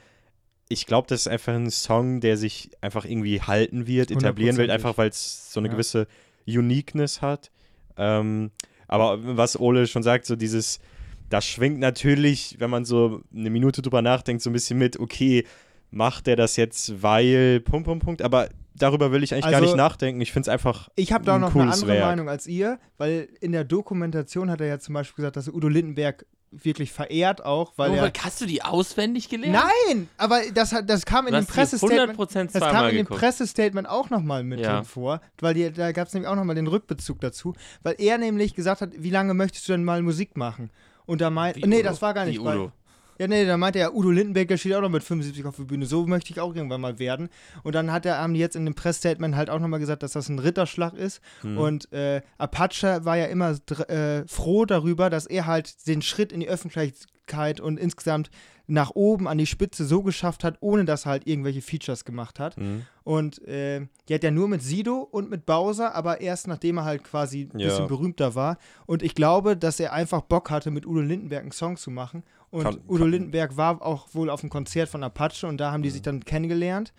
ich 0.69 0.86
glaube, 0.86 1.07
das 1.07 1.22
ist 1.22 1.27
einfach 1.27 1.53
ein 1.53 1.72
Song, 1.72 2.19
der 2.19 2.36
sich 2.38 2.72
einfach 2.81 3.05
irgendwie 3.05 3.41
halten 3.41 3.88
wird, 3.88 4.12
etablieren 4.12 4.57
wird, 4.57 4.69
einfach 4.69 4.98
weil 4.98 5.10
es 5.10 5.51
so 5.53 5.62
eine 5.62 5.69
Ja. 5.69 5.74
gewisse 5.74 6.07
Uniqueness 6.46 7.22
hat. 7.22 7.51
Ähm, 7.98 8.51
aber 8.88 9.18
was 9.38 9.60
Ole 9.60 9.88
schon 9.88 10.04
sagt, 10.04 10.25
so 10.25 10.36
dieses, 10.36 10.80
das 11.30 11.46
schwingt 11.46 11.80
natürlich, 11.80 12.56
wenn 12.60 12.70
man 12.70 12.86
so 12.86 13.22
eine 13.36 13.50
Minute 13.50 13.82
drüber 13.82 14.01
nachdenkt, 14.01 14.42
so 14.42 14.50
ein 14.50 14.54
bisschen 14.54 14.77
mit, 14.80 15.00
okay, 15.00 15.46
macht 15.92 16.27
er 16.27 16.36
das 16.36 16.56
jetzt, 16.56 17.01
weil, 17.01 17.60
Punkt, 17.62 17.86
Punkt, 17.86 18.04
Punkt, 18.04 18.22
aber 18.22 18.50
darüber 18.75 19.12
will 19.12 19.24
ich 19.24 19.34
eigentlich 19.34 19.46
gar 19.46 19.56
Also- 19.56 19.66
nicht 19.66 19.75
nachdenken. 19.77 20.22
Ich 20.22 20.32
finde 20.32 20.48
es 20.48 20.50
einfach, 20.50 20.89
Ich 20.96 21.12
habe 21.12 21.25
da 21.25 21.36
ein 21.36 21.42
noch 21.42 21.56
eine 21.56 21.72
andere 21.72 21.88
Werk. 21.88 22.06
Meinung 22.06 22.30
als 22.30 22.46
ihr, 22.48 22.80
weil 22.98 23.27
in 23.42 23.51
der 23.51 23.63
Dokumentation 23.63 24.50
hat 24.51 24.62
er 24.62 24.68
ja 24.68 24.80
zum 24.80 24.94
Beispiel 24.94 25.16
gesagt, 25.24 25.36
dass 25.38 25.48
Udo 25.50 25.68
Lindenberg 25.68 26.25
wirklich 26.51 26.92
verehrt 26.92 27.44
auch, 27.44 27.74
weil 27.75 27.92
oh, 27.92 27.96
er. 27.96 28.12
hast 28.24 28.42
du 28.42 28.46
die 28.46 28.63
auswendig 28.63 29.30
gelernt? 29.30 29.58
Nein, 29.88 30.10
aber 30.18 30.42
das, 30.54 30.72
hat, 30.72 30.89
das 30.89 31.06
kam 31.06 31.27
in 31.27 31.34
dem 31.34 31.46
Pressestatement. 31.46 32.18
100% 32.18 32.54
Das 32.54 32.62
kam 32.62 32.86
in 32.86 32.96
dem 32.96 33.06
geguckt. 33.06 33.20
Pressestatement 33.20 33.88
auch 33.88 34.10
nochmal 34.10 34.44
mit 34.44 34.60
Ja. 34.60 34.84
vor, 34.84 35.22
weil 35.39 35.54
die, 35.54 35.72
da 35.72 35.92
gab 35.92 36.08
es 36.08 36.13
nämlich 36.13 36.30
auch 36.30 36.36
nochmal 36.36 36.56
den 36.56 36.68
Rückbezug 36.68 37.20
dazu, 37.20 37.54
weil 37.84 37.96
er 37.98 38.18
nämlich 38.18 38.56
gesagt 38.56 38.82
hat, 38.82 38.92
wie 38.98 39.10
lange 39.10 39.34
möchtest 39.34 39.68
du 39.68 39.74
denn 39.74 39.84
mal 39.84 40.01
Musik 40.01 40.38
machen? 40.38 40.70
Und 41.06 41.22
da 41.22 41.30
meint, 41.30 41.66
nee, 41.66 41.84
das 41.84 42.01
war 42.01 42.13
gar 42.13 42.25
nicht 42.25 42.39
Udo. 42.39 42.72
Ja, 43.19 43.27
nee, 43.27 43.45
da 43.45 43.57
meinte 43.57 43.79
er, 43.79 43.95
Udo 43.95 44.09
Lindenberg, 44.12 44.47
der 44.47 44.57
steht 44.57 44.74
auch 44.75 44.81
noch 44.81 44.89
mit 44.89 45.03
75 45.03 45.45
auf 45.45 45.55
der 45.55 45.63
Bühne. 45.63 45.86
So 45.86 46.05
möchte 46.05 46.31
ich 46.31 46.39
auch 46.39 46.53
irgendwann 46.55 46.81
mal 46.81 47.00
werden. 47.00 47.29
Und 47.63 47.74
dann 47.75 47.91
hat 47.91 48.05
er, 48.05 48.19
haben 48.19 48.33
die 48.33 48.39
jetzt 48.39 48.55
in 48.55 48.65
dem 48.65 48.75
Pressstatement 48.75 49.36
halt 49.36 49.50
auch 49.50 49.59
nochmal 49.59 49.79
gesagt, 49.79 50.03
dass 50.03 50.12
das 50.13 50.29
ein 50.29 50.39
Ritterschlag 50.39 50.93
ist. 50.93 51.21
Hm. 51.41 51.57
Und 51.57 51.91
äh, 51.91 52.21
Apache 52.38 53.05
war 53.05 53.17
ja 53.17 53.25
immer 53.25 53.55
äh, 53.89 54.27
froh 54.27 54.65
darüber, 54.65 55.09
dass 55.09 55.25
er 55.25 55.45
halt 55.47 55.88
den 55.88 56.01
Schritt 56.01 56.31
in 56.31 56.39
die 56.41 56.47
Öffentlichkeit 56.50 57.59
und 57.59 57.79
insgesamt 57.79 58.29
nach 58.69 58.91
oben 58.95 59.29
an 59.29 59.38
die 59.38 59.45
Spitze 59.45 59.86
so 59.86 60.03
geschafft 60.03 60.43
hat, 60.43 60.57
ohne 60.59 60.83
dass 60.83 61.05
er 61.05 61.12
halt 61.12 61.25
irgendwelche 61.27 61.62
Features 61.62 62.03
gemacht 62.03 62.38
hat. 62.38 62.57
Mhm. 62.57 62.86
Und 63.05 63.41
äh, 63.47 63.88
die 64.09 64.13
hat 64.13 64.24
ja 64.24 64.31
nur 64.31 64.50
mit 64.50 64.62
Sido 64.62 64.97
und 65.09 65.29
mit 65.29 65.45
Bowser, 65.45 65.95
aber 65.95 66.19
erst 66.19 66.47
nachdem 66.50 66.77
er 66.79 66.83
halt 66.83 67.05
quasi 67.05 67.50
ein 67.53 67.59
Ja. 67.59 67.69
bisschen 67.69 67.88
berühmter 67.88 68.36
war. 68.36 68.57
Und 68.86 69.03
ich 69.03 69.15
glaube, 69.15 69.55
dass 69.55 69.79
er 69.79 69.93
einfach 69.93 70.21
Bock 70.21 70.50
hatte, 70.50 70.69
mit 70.69 70.86
Udo 70.86 71.00
Lindenberg 71.00 71.43
einen 71.43 71.51
Song 71.53 71.77
zu 71.77 71.91
machen. 71.91 72.24
Und 72.50 72.63
Kann- 72.63 72.80
Udo 72.88 73.04
kann- 73.04 73.12
Lindenberg 73.12 73.58
war 73.58 73.82
auch 73.82 74.08
wohl 74.13 74.30
auf 74.30 74.42
einem 74.42 74.50
Konzert 74.50 74.89
von 74.89 75.04
Apache 75.04 75.48
und 75.48 75.58
da 75.58 75.72
haben 75.72 75.84
die 75.84 75.89
sich 75.89 76.01
dann 76.01 76.24
kennengelernt. 76.24 76.94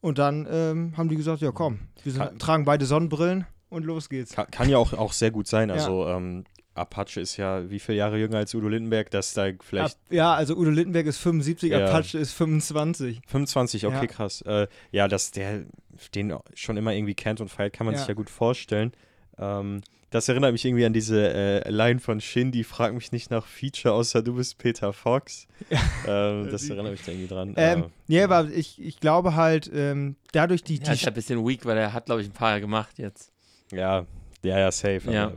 Und 0.00 0.18
dann 0.18 0.46
ähm, 0.50 0.94
haben 0.96 1.08
die 1.08 1.16
gesagt, 1.16 1.40
ja 1.40 1.50
komm, 1.52 1.80
wir 2.04 2.12
sind, 2.12 2.22
Kann- 2.22 2.38
tragen 2.38 2.64
beide 2.64 2.84
Sonnenbrillen 2.86 3.46
und 3.68 3.84
los 3.84 4.08
geht's. 4.08 4.34
Kann, 4.50 4.68
ja 4.68 4.78
auch, 4.78 4.92
auch 4.92 5.12
sehr 5.12 5.30
gut 5.30 5.46
sein. 5.48 5.68
Ja. 5.68 5.74
Also 5.76 6.06
ähm, 6.06 6.44
Apache 6.74 7.20
ist 7.20 7.36
ja 7.36 7.68
wie 7.68 7.80
viele 7.80 7.98
Jahre 7.98 8.18
jünger 8.18 8.36
als 8.38 8.54
Udo 8.54 8.68
Lindenberg, 8.68 9.10
dass 9.10 9.34
da 9.34 9.48
vielleicht 9.60 9.96
Ab, 9.96 10.00
ja, 10.10 10.34
also 10.34 10.54
Udo 10.56 10.70
Lindenberg 10.70 11.06
ist 11.06 11.18
75, 11.18 11.72
Ja. 11.72 11.86
Apache 11.86 12.16
ist 12.18 12.32
25. 12.32 13.20
25, 13.26 13.86
okay, 13.86 13.96
Ja. 13.96 14.06
krass. 14.06 14.42
Äh, 14.42 14.68
ja, 14.92 15.08
dass 15.08 15.32
der 15.32 15.64
den 16.14 16.32
schon 16.54 16.76
immer 16.76 16.92
irgendwie 16.92 17.14
kennt 17.14 17.40
und 17.40 17.48
feiert, 17.48 17.72
kann 17.72 17.84
man 17.86 17.94
Ja. 17.94 17.98
sich 17.98 18.08
ja 18.08 18.14
gut 18.14 18.30
vorstellen. 18.30 18.92
Ähm, 19.36 19.80
das 20.10 20.28
erinnert 20.28 20.52
mich 20.52 20.64
irgendwie 20.64 20.84
an 20.86 20.92
diese 20.92 21.32
äh, 21.66 21.70
Line 21.70 22.00
von 22.00 22.20
Shindy, 22.20 22.64
frag 22.64 22.94
mich 22.94 23.12
nicht 23.12 23.30
nach 23.30 23.46
Feature, 23.46 23.94
außer 23.94 24.22
du 24.22 24.34
bist 24.36 24.58
Peter 24.58 24.92
Fox. 24.92 25.46
Ähm, 26.06 26.48
das 26.50 26.62
Die- 26.62 26.70
erinnert 26.72 26.92
mich 26.92 27.02
da 27.04 27.12
irgendwie 27.12 27.28
dran. 27.28 27.54
Ähm, 27.56 27.84
Äh, 28.08 28.14
ja, 28.14 28.24
aber 28.24 28.48
ich, 28.50 28.80
ich 28.80 29.00
glaube 29.00 29.34
halt, 29.34 29.70
ähm, 29.74 30.16
dadurch 30.32 30.62
die, 30.62 30.76
Ja, 30.76 30.84
die 30.84 30.92
ist 30.92 31.02
ja 31.02 31.08
ein 31.08 31.14
bisschen 31.14 31.46
weak, 31.46 31.66
weil 31.66 31.76
er 31.76 31.92
hat, 31.92 32.06
glaube 32.06 32.22
ich, 32.22 32.28
ein 32.28 32.32
paar 32.32 32.60
gemacht 32.60 32.98
jetzt. 32.98 33.30
ja, 33.72 34.06
ja, 34.42 34.58
ja, 34.60 34.70
safe. 34.72 35.02
Ja. 35.10 35.24
Aber 35.26 35.34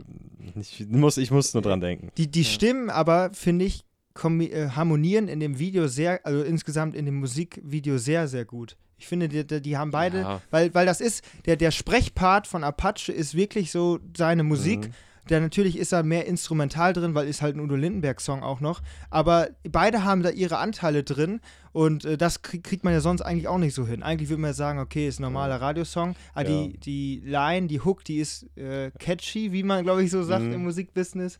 ich, 0.60 0.86
muss, 0.88 1.16
ich 1.18 1.30
muss 1.32 1.52
nur 1.54 1.62
dran 1.62 1.80
denken. 1.80 2.10
Die, 2.16 2.30
die 2.30 2.42
Ja. 2.42 2.48
Stimmen 2.48 2.88
aber, 2.88 3.30
finde 3.34 3.64
ich, 3.64 3.84
äh, 4.24 4.68
harmonieren 4.68 5.26
in 5.28 5.40
dem 5.40 5.58
Video 5.58 5.88
sehr, 5.88 6.24
also 6.24 6.42
insgesamt 6.42 6.94
in 6.94 7.04
dem 7.06 7.16
Musikvideo 7.16 7.98
sehr, 7.98 8.28
sehr 8.28 8.44
gut. 8.44 8.76
Ich 9.02 9.08
finde, 9.08 9.28
die, 9.28 9.60
die, 9.60 9.76
haben 9.76 9.90
beide, 9.90 10.20
Ja. 10.20 10.40
weil, 10.50 10.72
weil 10.74 10.86
das 10.86 11.00
ist, 11.00 11.24
der, 11.46 11.56
der 11.56 11.72
Sprechpart 11.72 12.46
von 12.46 12.62
Apache 12.64 13.12
ist 13.12 13.34
wirklich 13.34 13.70
so 13.72 13.98
seine 14.16 14.42
Musik. 14.44 14.86
Mhm. 14.88 14.92
Der 15.28 15.40
natürlich 15.40 15.78
ist 15.78 15.92
da 15.92 16.02
mehr 16.02 16.26
instrumental 16.26 16.92
drin, 16.92 17.14
weil 17.14 17.28
ist 17.28 17.42
halt 17.42 17.54
ein 17.56 17.60
Udo 17.60 17.76
Lindenberg-Song 17.76 18.42
auch 18.42 18.60
noch. 18.60 18.80
Aber 19.08 19.50
beide 19.68 20.02
haben 20.04 20.22
da 20.24 20.30
ihre 20.30 20.58
Anteile 20.58 21.04
drin 21.04 21.40
und 21.72 22.04
äh, 22.04 22.16
das 22.16 22.42
krieg, 22.42 22.64
kriegt 22.64 22.82
man 22.82 22.92
ja 22.92 23.00
sonst 23.00 23.22
eigentlich 23.22 23.46
auch 23.46 23.58
nicht 23.58 23.74
so 23.74 23.86
hin. 23.86 24.02
Eigentlich 24.02 24.28
würde 24.30 24.40
man 24.42 24.50
ja 24.50 24.54
sagen, 24.54 24.80
okay, 24.80 25.06
ist 25.06 25.20
ein 25.20 25.22
normaler 25.22 25.60
Radiosong, 25.60 26.16
aber 26.34 26.48
Ja. 26.48 26.66
die, 26.66 26.78
die 26.78 27.22
Line, 27.24 27.68
die 27.68 27.80
Hook, 27.80 28.04
die 28.04 28.18
ist 28.18 28.46
äh, 28.56 28.90
catchy, 28.98 29.52
wie 29.52 29.62
man, 29.62 29.84
glaube 29.84 30.02
ich, 30.02 30.10
so 30.10 30.22
sagt 30.24 30.42
Mhm. 30.44 30.54
im 30.54 30.62
Musikbusiness. 30.64 31.38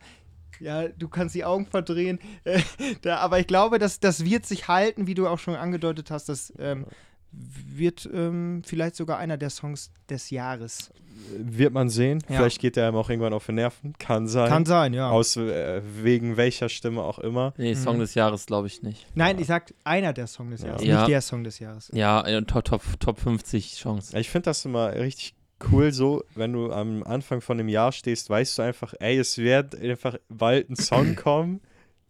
Ja, 0.61 0.87
du 0.87 1.09
kannst 1.09 1.35
die 1.35 1.43
Augen 1.43 1.65
verdrehen. 1.65 2.19
Da, 3.01 3.17
aber 3.17 3.39
ich 3.39 3.47
glaube, 3.47 3.79
dass 3.79 3.99
das 3.99 4.23
wird 4.23 4.45
sich 4.45 4.69
halten, 4.69 5.07
wie 5.07 5.13
du 5.13 5.27
auch 5.27 5.39
schon 5.39 5.55
angedeutet 5.55 6.09
hast. 6.09 6.29
Das 6.29 6.53
ähm, 6.57 6.85
wird 7.35 8.07
ähm, 8.13 8.61
vielleicht 8.65 8.95
sogar 8.95 9.17
einer 9.17 9.37
der 9.37 9.49
Songs 9.49 9.91
des 10.09 10.29
Jahres. 10.29 10.91
Wird 11.37 11.73
man 11.73 11.89
sehen. 11.89 12.19
Ja. 12.29 12.37
Vielleicht 12.37 12.59
geht 12.59 12.75
der 12.75 12.87
einem 12.87 12.95
auch 12.97 13.09
irgendwann 13.09 13.33
auf 13.33 13.45
den 13.45 13.55
Nerven. 13.55 13.93
Kann 13.97 14.27
sein. 14.27 14.49
Kann 14.49 14.65
sein, 14.65 14.93
ja. 14.93 15.09
Aus 15.09 15.35
äh, 15.37 15.81
wegen 16.01 16.37
welcher 16.37 16.69
Stimme 16.69 17.01
auch 17.01 17.19
immer. 17.19 17.53
Nee, 17.57 17.75
Song 17.75 17.95
Mhm. 17.97 18.01
des 18.01 18.15
Jahres 18.15 18.45
glaube 18.45 18.67
ich 18.67 18.81
nicht. 18.83 19.07
Nein, 19.15 19.39
ich 19.39 19.47
sag 19.47 19.73
einer 19.83 20.13
der 20.13 20.27
Songs 20.27 20.51
des 20.51 20.61
Ja. 20.61 20.67
Jahres, 20.67 20.85
Ja. 20.85 20.97
nicht 20.99 21.09
der 21.09 21.21
Song 21.21 21.43
des 21.43 21.59
Jahres. 21.59 21.89
Ja, 21.93 22.21
äh, 22.25 22.41
Top, 22.43 22.65
Top, 22.65 22.81
Top 22.99 23.19
50 23.19 23.75
Chance. 23.75 24.17
Ich 24.19 24.29
finde 24.29 24.45
das 24.45 24.65
immer 24.65 24.93
richtig 24.95 25.35
cool 25.71 25.91
so, 25.93 26.23
wenn 26.35 26.51
du 26.53 26.71
am 26.71 27.03
Anfang 27.03 27.39
von 27.41 27.57
dem 27.57 27.69
Jahr 27.69 27.91
stehst, 27.91 28.29
weißt 28.29 28.57
du 28.57 28.61
einfach, 28.63 28.93
ey, 28.99 29.17
es 29.17 29.37
wird 29.37 29.79
einfach 29.79 30.17
bald 30.29 30.69
ein 30.69 30.75
Song 30.75 31.15
kommen, 31.15 31.61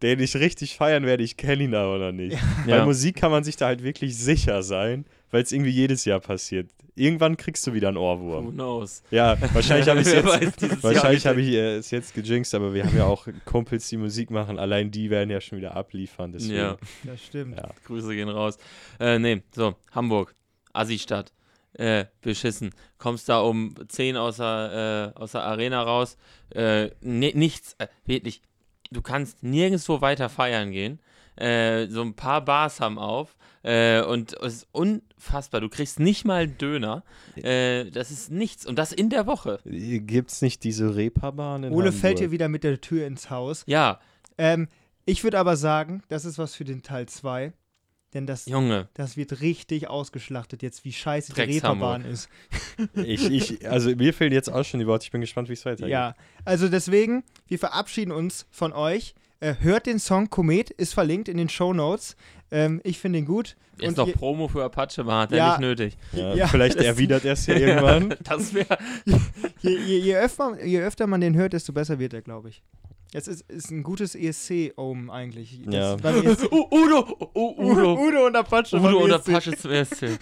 den 0.03 0.19
ich 0.19 0.35
richtig 0.35 0.75
feiern 0.75 1.05
werde, 1.05 1.23
ich 1.23 1.37
kenne 1.37 1.63
ihn 1.63 1.73
aber 1.73 1.97
noch 1.97 2.11
nicht. 2.11 2.37
Bei 2.65 2.77
Ja. 2.77 2.85
Musik 2.85 3.15
kann 3.15 3.31
man 3.31 3.43
sich 3.43 3.55
da 3.55 3.65
halt 3.67 3.81
wirklich 3.83 4.17
sicher 4.17 4.61
sein, 4.61 5.05
weil 5.31 5.41
es 5.43 5.51
irgendwie 5.51 5.71
jedes 5.71 6.05
Jahr 6.05 6.19
passiert. 6.19 6.69
Irgendwann 6.95 7.37
kriegst 7.37 7.65
du 7.65 7.73
wieder 7.73 7.87
einen 7.87 7.97
Who 7.97 8.01
Ohrwurm. 8.11 8.51
knows? 8.51 9.01
Ja, 9.09 9.35
wahrscheinlich 9.53 9.89
habe 9.89 10.01
ich 10.01 10.07
es 10.07 10.13
jetzt, 10.13 10.83
wahrscheinlich 10.83 11.25
habe 11.25 11.41
ich 11.41 11.47
äh, 11.53 11.77
es 11.77 11.89
jetzt 11.89 12.13
gejinxt, 12.13 12.53
aber 12.53 12.71
wir 12.75 12.83
haben 12.85 12.95
ja 12.95 13.05
auch 13.05 13.27
Kumpels, 13.45 13.89
die 13.89 13.97
Musik 13.97 14.29
machen. 14.29 14.59
Allein 14.59 14.91
die 14.91 15.09
werden 15.09 15.31
ja 15.31 15.41
schon 15.41 15.57
wieder 15.57 15.75
abliefern. 15.75 16.31
Deswegen. 16.33 16.55
Ja, 16.57 16.77
Das 17.03 17.23
stimmt. 17.23 17.57
Ja. 17.57 17.71
Grüße 17.85 18.13
gehen 18.13 18.29
raus. 18.29 18.59
Äh, 18.99 19.17
nee, 19.17 19.41
so, 19.55 19.75
Hamburg, 19.91 20.35
Assi-Stadt. 20.73 21.31
Äh, 21.75 22.05
beschissen. 22.21 22.69
Kommst 22.99 23.27
da 23.29 23.39
um 23.39 23.73
10 23.87 24.15
aus 24.15 24.37
der, 24.37 25.13
äh, 25.15 25.19
aus 25.19 25.31
der 25.31 25.41
Arena 25.41 25.81
raus. 25.81 26.17
Äh, 26.53 26.91
ni- 27.01 27.33
nichts, 27.33 27.75
äh, 27.79 27.87
wirklich. 28.05 28.43
Du 28.93 29.01
kannst 29.01 29.43
nirgendwo 29.43 30.01
weiter 30.01 30.29
feiern 30.29 30.71
gehen. 30.71 30.99
Äh, 31.35 31.87
so 31.87 32.01
ein 32.01 32.13
paar 32.13 32.45
Bars 32.45 32.79
haben 32.79 32.99
auf. 32.99 33.35
Äh, 33.63 34.01
und 34.03 34.33
es 34.41 34.55
ist 34.55 34.67
unfassbar. 34.71 35.61
Du 35.61 35.69
kriegst 35.69 35.99
nicht 35.99 36.25
mal 36.25 36.43
einen 36.43 36.57
Döner. 36.57 37.03
Äh, 37.35 37.89
das 37.91 38.11
ist 38.11 38.29
nichts. 38.31 38.65
Und 38.65 38.77
das 38.77 38.91
in 38.91 39.09
der 39.09 39.25
Woche. 39.25 39.59
Gibt 39.65 40.31
es 40.31 40.41
nicht 40.41 40.63
diese 40.63 40.95
Reeperbahn 40.95 41.63
in 41.63 41.73
Ole 41.73 41.85
Hamburg? 41.87 41.99
fällt 42.01 42.19
hier 42.19 42.31
wieder 42.31 42.49
mit 42.49 42.63
der 42.63 42.79
Tür 42.81 43.07
ins 43.07 43.29
Haus. 43.29 43.63
Ja, 43.67 43.99
Ähm, 44.37 44.67
ich 45.05 45.23
würde 45.23 45.37
aber 45.37 45.57
sagen, 45.57 46.01
das 46.07 46.23
ist 46.25 46.37
was 46.37 46.55
für 46.55 46.63
den 46.63 46.81
Teil 46.81 47.07
2. 47.07 47.51
Denn 48.13 48.27
das, 48.27 48.45
Junge. 48.45 48.87
das 48.93 49.17
wird 49.17 49.41
richtig 49.41 49.87
ausgeschlachtet 49.89 50.61
jetzt, 50.61 50.85
wie 50.85 50.93
scheiße 50.93 51.33
die 51.33 51.41
Reeperbahn 51.41 52.05
ist. 52.05 52.29
Ich, 52.95 53.29
ich, 53.29 53.69
also 53.69 53.95
mir 53.95 54.13
fehlen 54.13 54.33
jetzt 54.33 54.51
auch 54.51 54.63
schon 54.63 54.79
die 54.79 54.87
Worte. 54.87 55.05
Ich 55.05 55.11
bin 55.11 55.21
gespannt, 55.21 55.49
wie 55.49 55.53
es 55.53 55.65
weitergeht. 55.65 55.89
Ja, 55.91 56.15
also 56.45 56.67
deswegen, 56.69 57.23
wir 57.47 57.59
verabschieden 57.59 58.11
uns 58.11 58.45
von 58.51 58.73
euch. 58.73 59.13
Äh, 59.39 59.55
hört 59.59 59.85
den 59.87 59.99
Song 59.99 60.29
Komet, 60.29 60.69
ist 60.69 60.93
verlinkt 60.93 61.27
in 61.27 61.37
den 61.37 61.49
Show 61.49 61.73
Notes. 61.73 62.15
Ähm, 62.49 62.79
ich 62.83 62.97
finde 62.99 63.19
ihn 63.19 63.25
gut. 63.25 63.55
Jetzt 63.77 63.89
Und 63.89 63.97
noch 63.97 64.07
je- 64.07 64.13
Promo 64.13 64.47
für 64.47 64.63
Apache 64.63 65.05
war, 65.05 65.23
hat 65.23 65.31
Ja. 65.31 65.37
er 65.37 65.49
nicht 65.51 65.59
nötig. 65.59 65.97
Ja, 66.13 66.33
Ja, 66.35 66.47
vielleicht 66.47 66.77
erwidert 66.77 67.25
er 67.25 67.33
es 67.33 67.45
ja 67.47 67.55
irgendwann. 67.55 68.15
Das 68.23 68.53
wäre. 68.53 68.77
Je, 69.61 69.77
je, 69.77 69.97
je, 69.99 70.15
öfter, 70.17 70.63
je 70.65 70.79
öfter 70.81 71.07
man 71.07 71.19
den 71.21 71.35
hört, 71.35 71.53
desto 71.53 71.73
besser 71.73 71.97
wird 71.99 72.13
er, 72.13 72.21
glaube 72.21 72.49
ich. 72.49 72.61
Es 73.15 73.27
ist, 73.27 73.41
ist 73.49 73.69
ein 73.71 73.83
gutes 73.83 74.15
ESC-Ohm 74.15 75.09
eigentlich. 75.11 75.59
Ja. 75.69 75.95
beim 75.97 76.25
ESC 76.25 76.51
Uh, 76.51 76.65
Udo! 76.71 77.29
Uh, 77.35 77.71
Udo! 77.71 77.93
Udo 78.07 78.25
und 78.25 78.35
Apache. 78.35 78.77
Udo 78.77 78.97
und 79.03 79.11
ESC. 79.11 79.29
Apache 79.29 79.57
zum 79.57 79.71
ESC. 79.71 80.03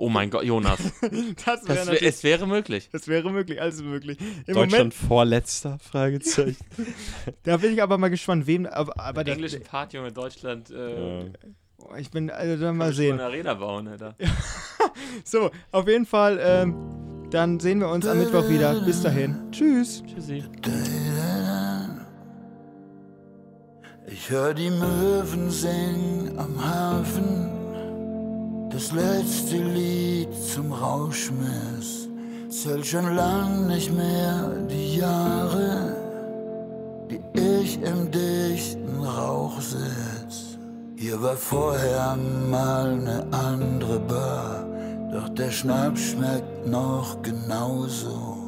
Oh 0.00 0.08
mein 0.08 0.30
Gott, 0.30 0.44
Jonas. 0.44 0.78
Das, 1.44 1.66
wär 1.68 1.74
Das 1.74 1.90
wär, 1.90 2.02
es 2.04 2.22
wäre 2.22 2.46
möglich. 2.46 2.88
das 2.92 3.08
wäre 3.08 3.32
möglich, 3.32 3.60
alles 3.60 3.82
möglich. 3.82 4.16
Im 4.46 4.54
Deutschland 4.54 4.94
vorletzter? 4.94 5.76
Fragezeichen. 5.80 6.56
Moment, 6.76 6.96
da 7.42 7.56
bin 7.56 7.72
ich 7.72 7.82
aber 7.82 7.98
mal 7.98 8.06
gespannt, 8.08 8.46
wem. 8.46 8.66
Aber, 8.66 8.96
aber 8.96 9.24
Der 9.24 9.34
englischen 9.34 9.64
Part, 9.64 9.92
Junge, 9.94 10.12
Deutschland. 10.12 10.70
Äh, 10.70 11.18
Ja. 11.20 11.24
Oh, 11.78 11.94
ich 11.96 12.12
bin, 12.12 12.30
also 12.30 12.62
dann 12.62 12.76
mal 12.76 12.92
sehen. 12.92 13.14
Eine 13.14 13.24
Arena 13.24 13.54
bauen, 13.54 13.88
Alter. 13.88 14.14
So, 15.24 15.50
auf 15.72 15.88
jeden 15.88 16.06
Fall, 16.06 16.38
ähm, 16.40 16.76
dann 17.30 17.58
sehen 17.58 17.80
wir 17.80 17.88
uns 17.88 18.06
am 18.06 18.18
Mittwoch 18.18 18.48
wieder. 18.48 18.80
Bis 18.80 19.02
dahin. 19.02 19.50
Tschüss. 19.50 20.04
Tschüssi. 20.06 20.44
Ich 24.10 24.30
hör 24.30 24.54
die 24.54 24.70
Möwen 24.70 25.50
singen 25.50 26.32
am 26.38 26.56
Hafen, 26.64 27.50
das 28.70 28.90
letzte 28.92 29.56
Lied 29.56 30.28
zum 30.32 30.72
Rauschmiss. 30.72 32.08
Zählt 32.48 32.86
schon 32.86 33.14
lang 33.14 33.66
nicht 33.66 33.92
mehr 33.92 34.48
die 34.70 34.96
Jahre, 34.96 35.94
die 37.10 37.20
ich 37.60 37.82
im 37.82 38.10
dichten 38.10 39.04
Rauch 39.04 39.60
sitz. 39.60 40.56
Hier 40.96 41.20
war 41.22 41.36
vorher 41.36 42.16
mal 42.50 42.96
ne 42.96 43.26
andere 43.30 44.00
Bar, 44.00 44.64
doch 45.12 45.28
der 45.28 45.50
Schnaps 45.50 46.00
schmeckt 46.00 46.66
noch 46.66 47.20
genauso. 47.20 48.47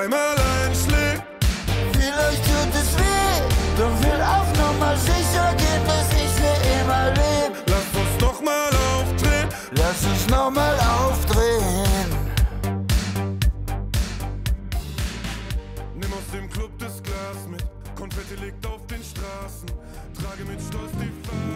daheim 0.00 0.12
allein 0.12 0.74
schläft. 0.74 1.24
Vielleicht 1.92 2.44
tut 2.44 2.74
es 2.74 2.96
weh, 2.98 3.42
doch 3.76 4.02
will 4.02 4.22
auch 4.22 4.52
noch 4.58 4.78
mal 4.78 4.96
sicher 4.96 5.54
gehen, 5.56 5.82
bis 5.84 6.22
ich 6.22 6.32
hier 6.40 6.80
immer 6.80 7.10
lebe. 7.10 7.56
Lass 7.66 7.88
uns 7.94 8.20
noch 8.20 8.40
mal 8.42 8.70
aufdrehen, 8.94 9.48
lass 9.72 10.04
uns 10.04 10.26
noch 10.28 10.50
mal 10.50 10.76
aufdrehen. 10.78 12.10
Nimm 15.94 16.12
aus 16.12 16.30
dem 16.32 16.48
Club 16.48 16.70
das 16.78 17.02
Glas 17.02 17.46
mit, 17.48 17.64
Konfetti 17.96 18.34
liegt 18.42 18.64
auf 18.66 18.86
den 18.86 19.02
Straßen, 19.02 19.68
trage 20.20 20.44
mit 20.44 20.60
Stolz 20.60 20.92
die 20.92 21.12
Fahne. 21.26 21.49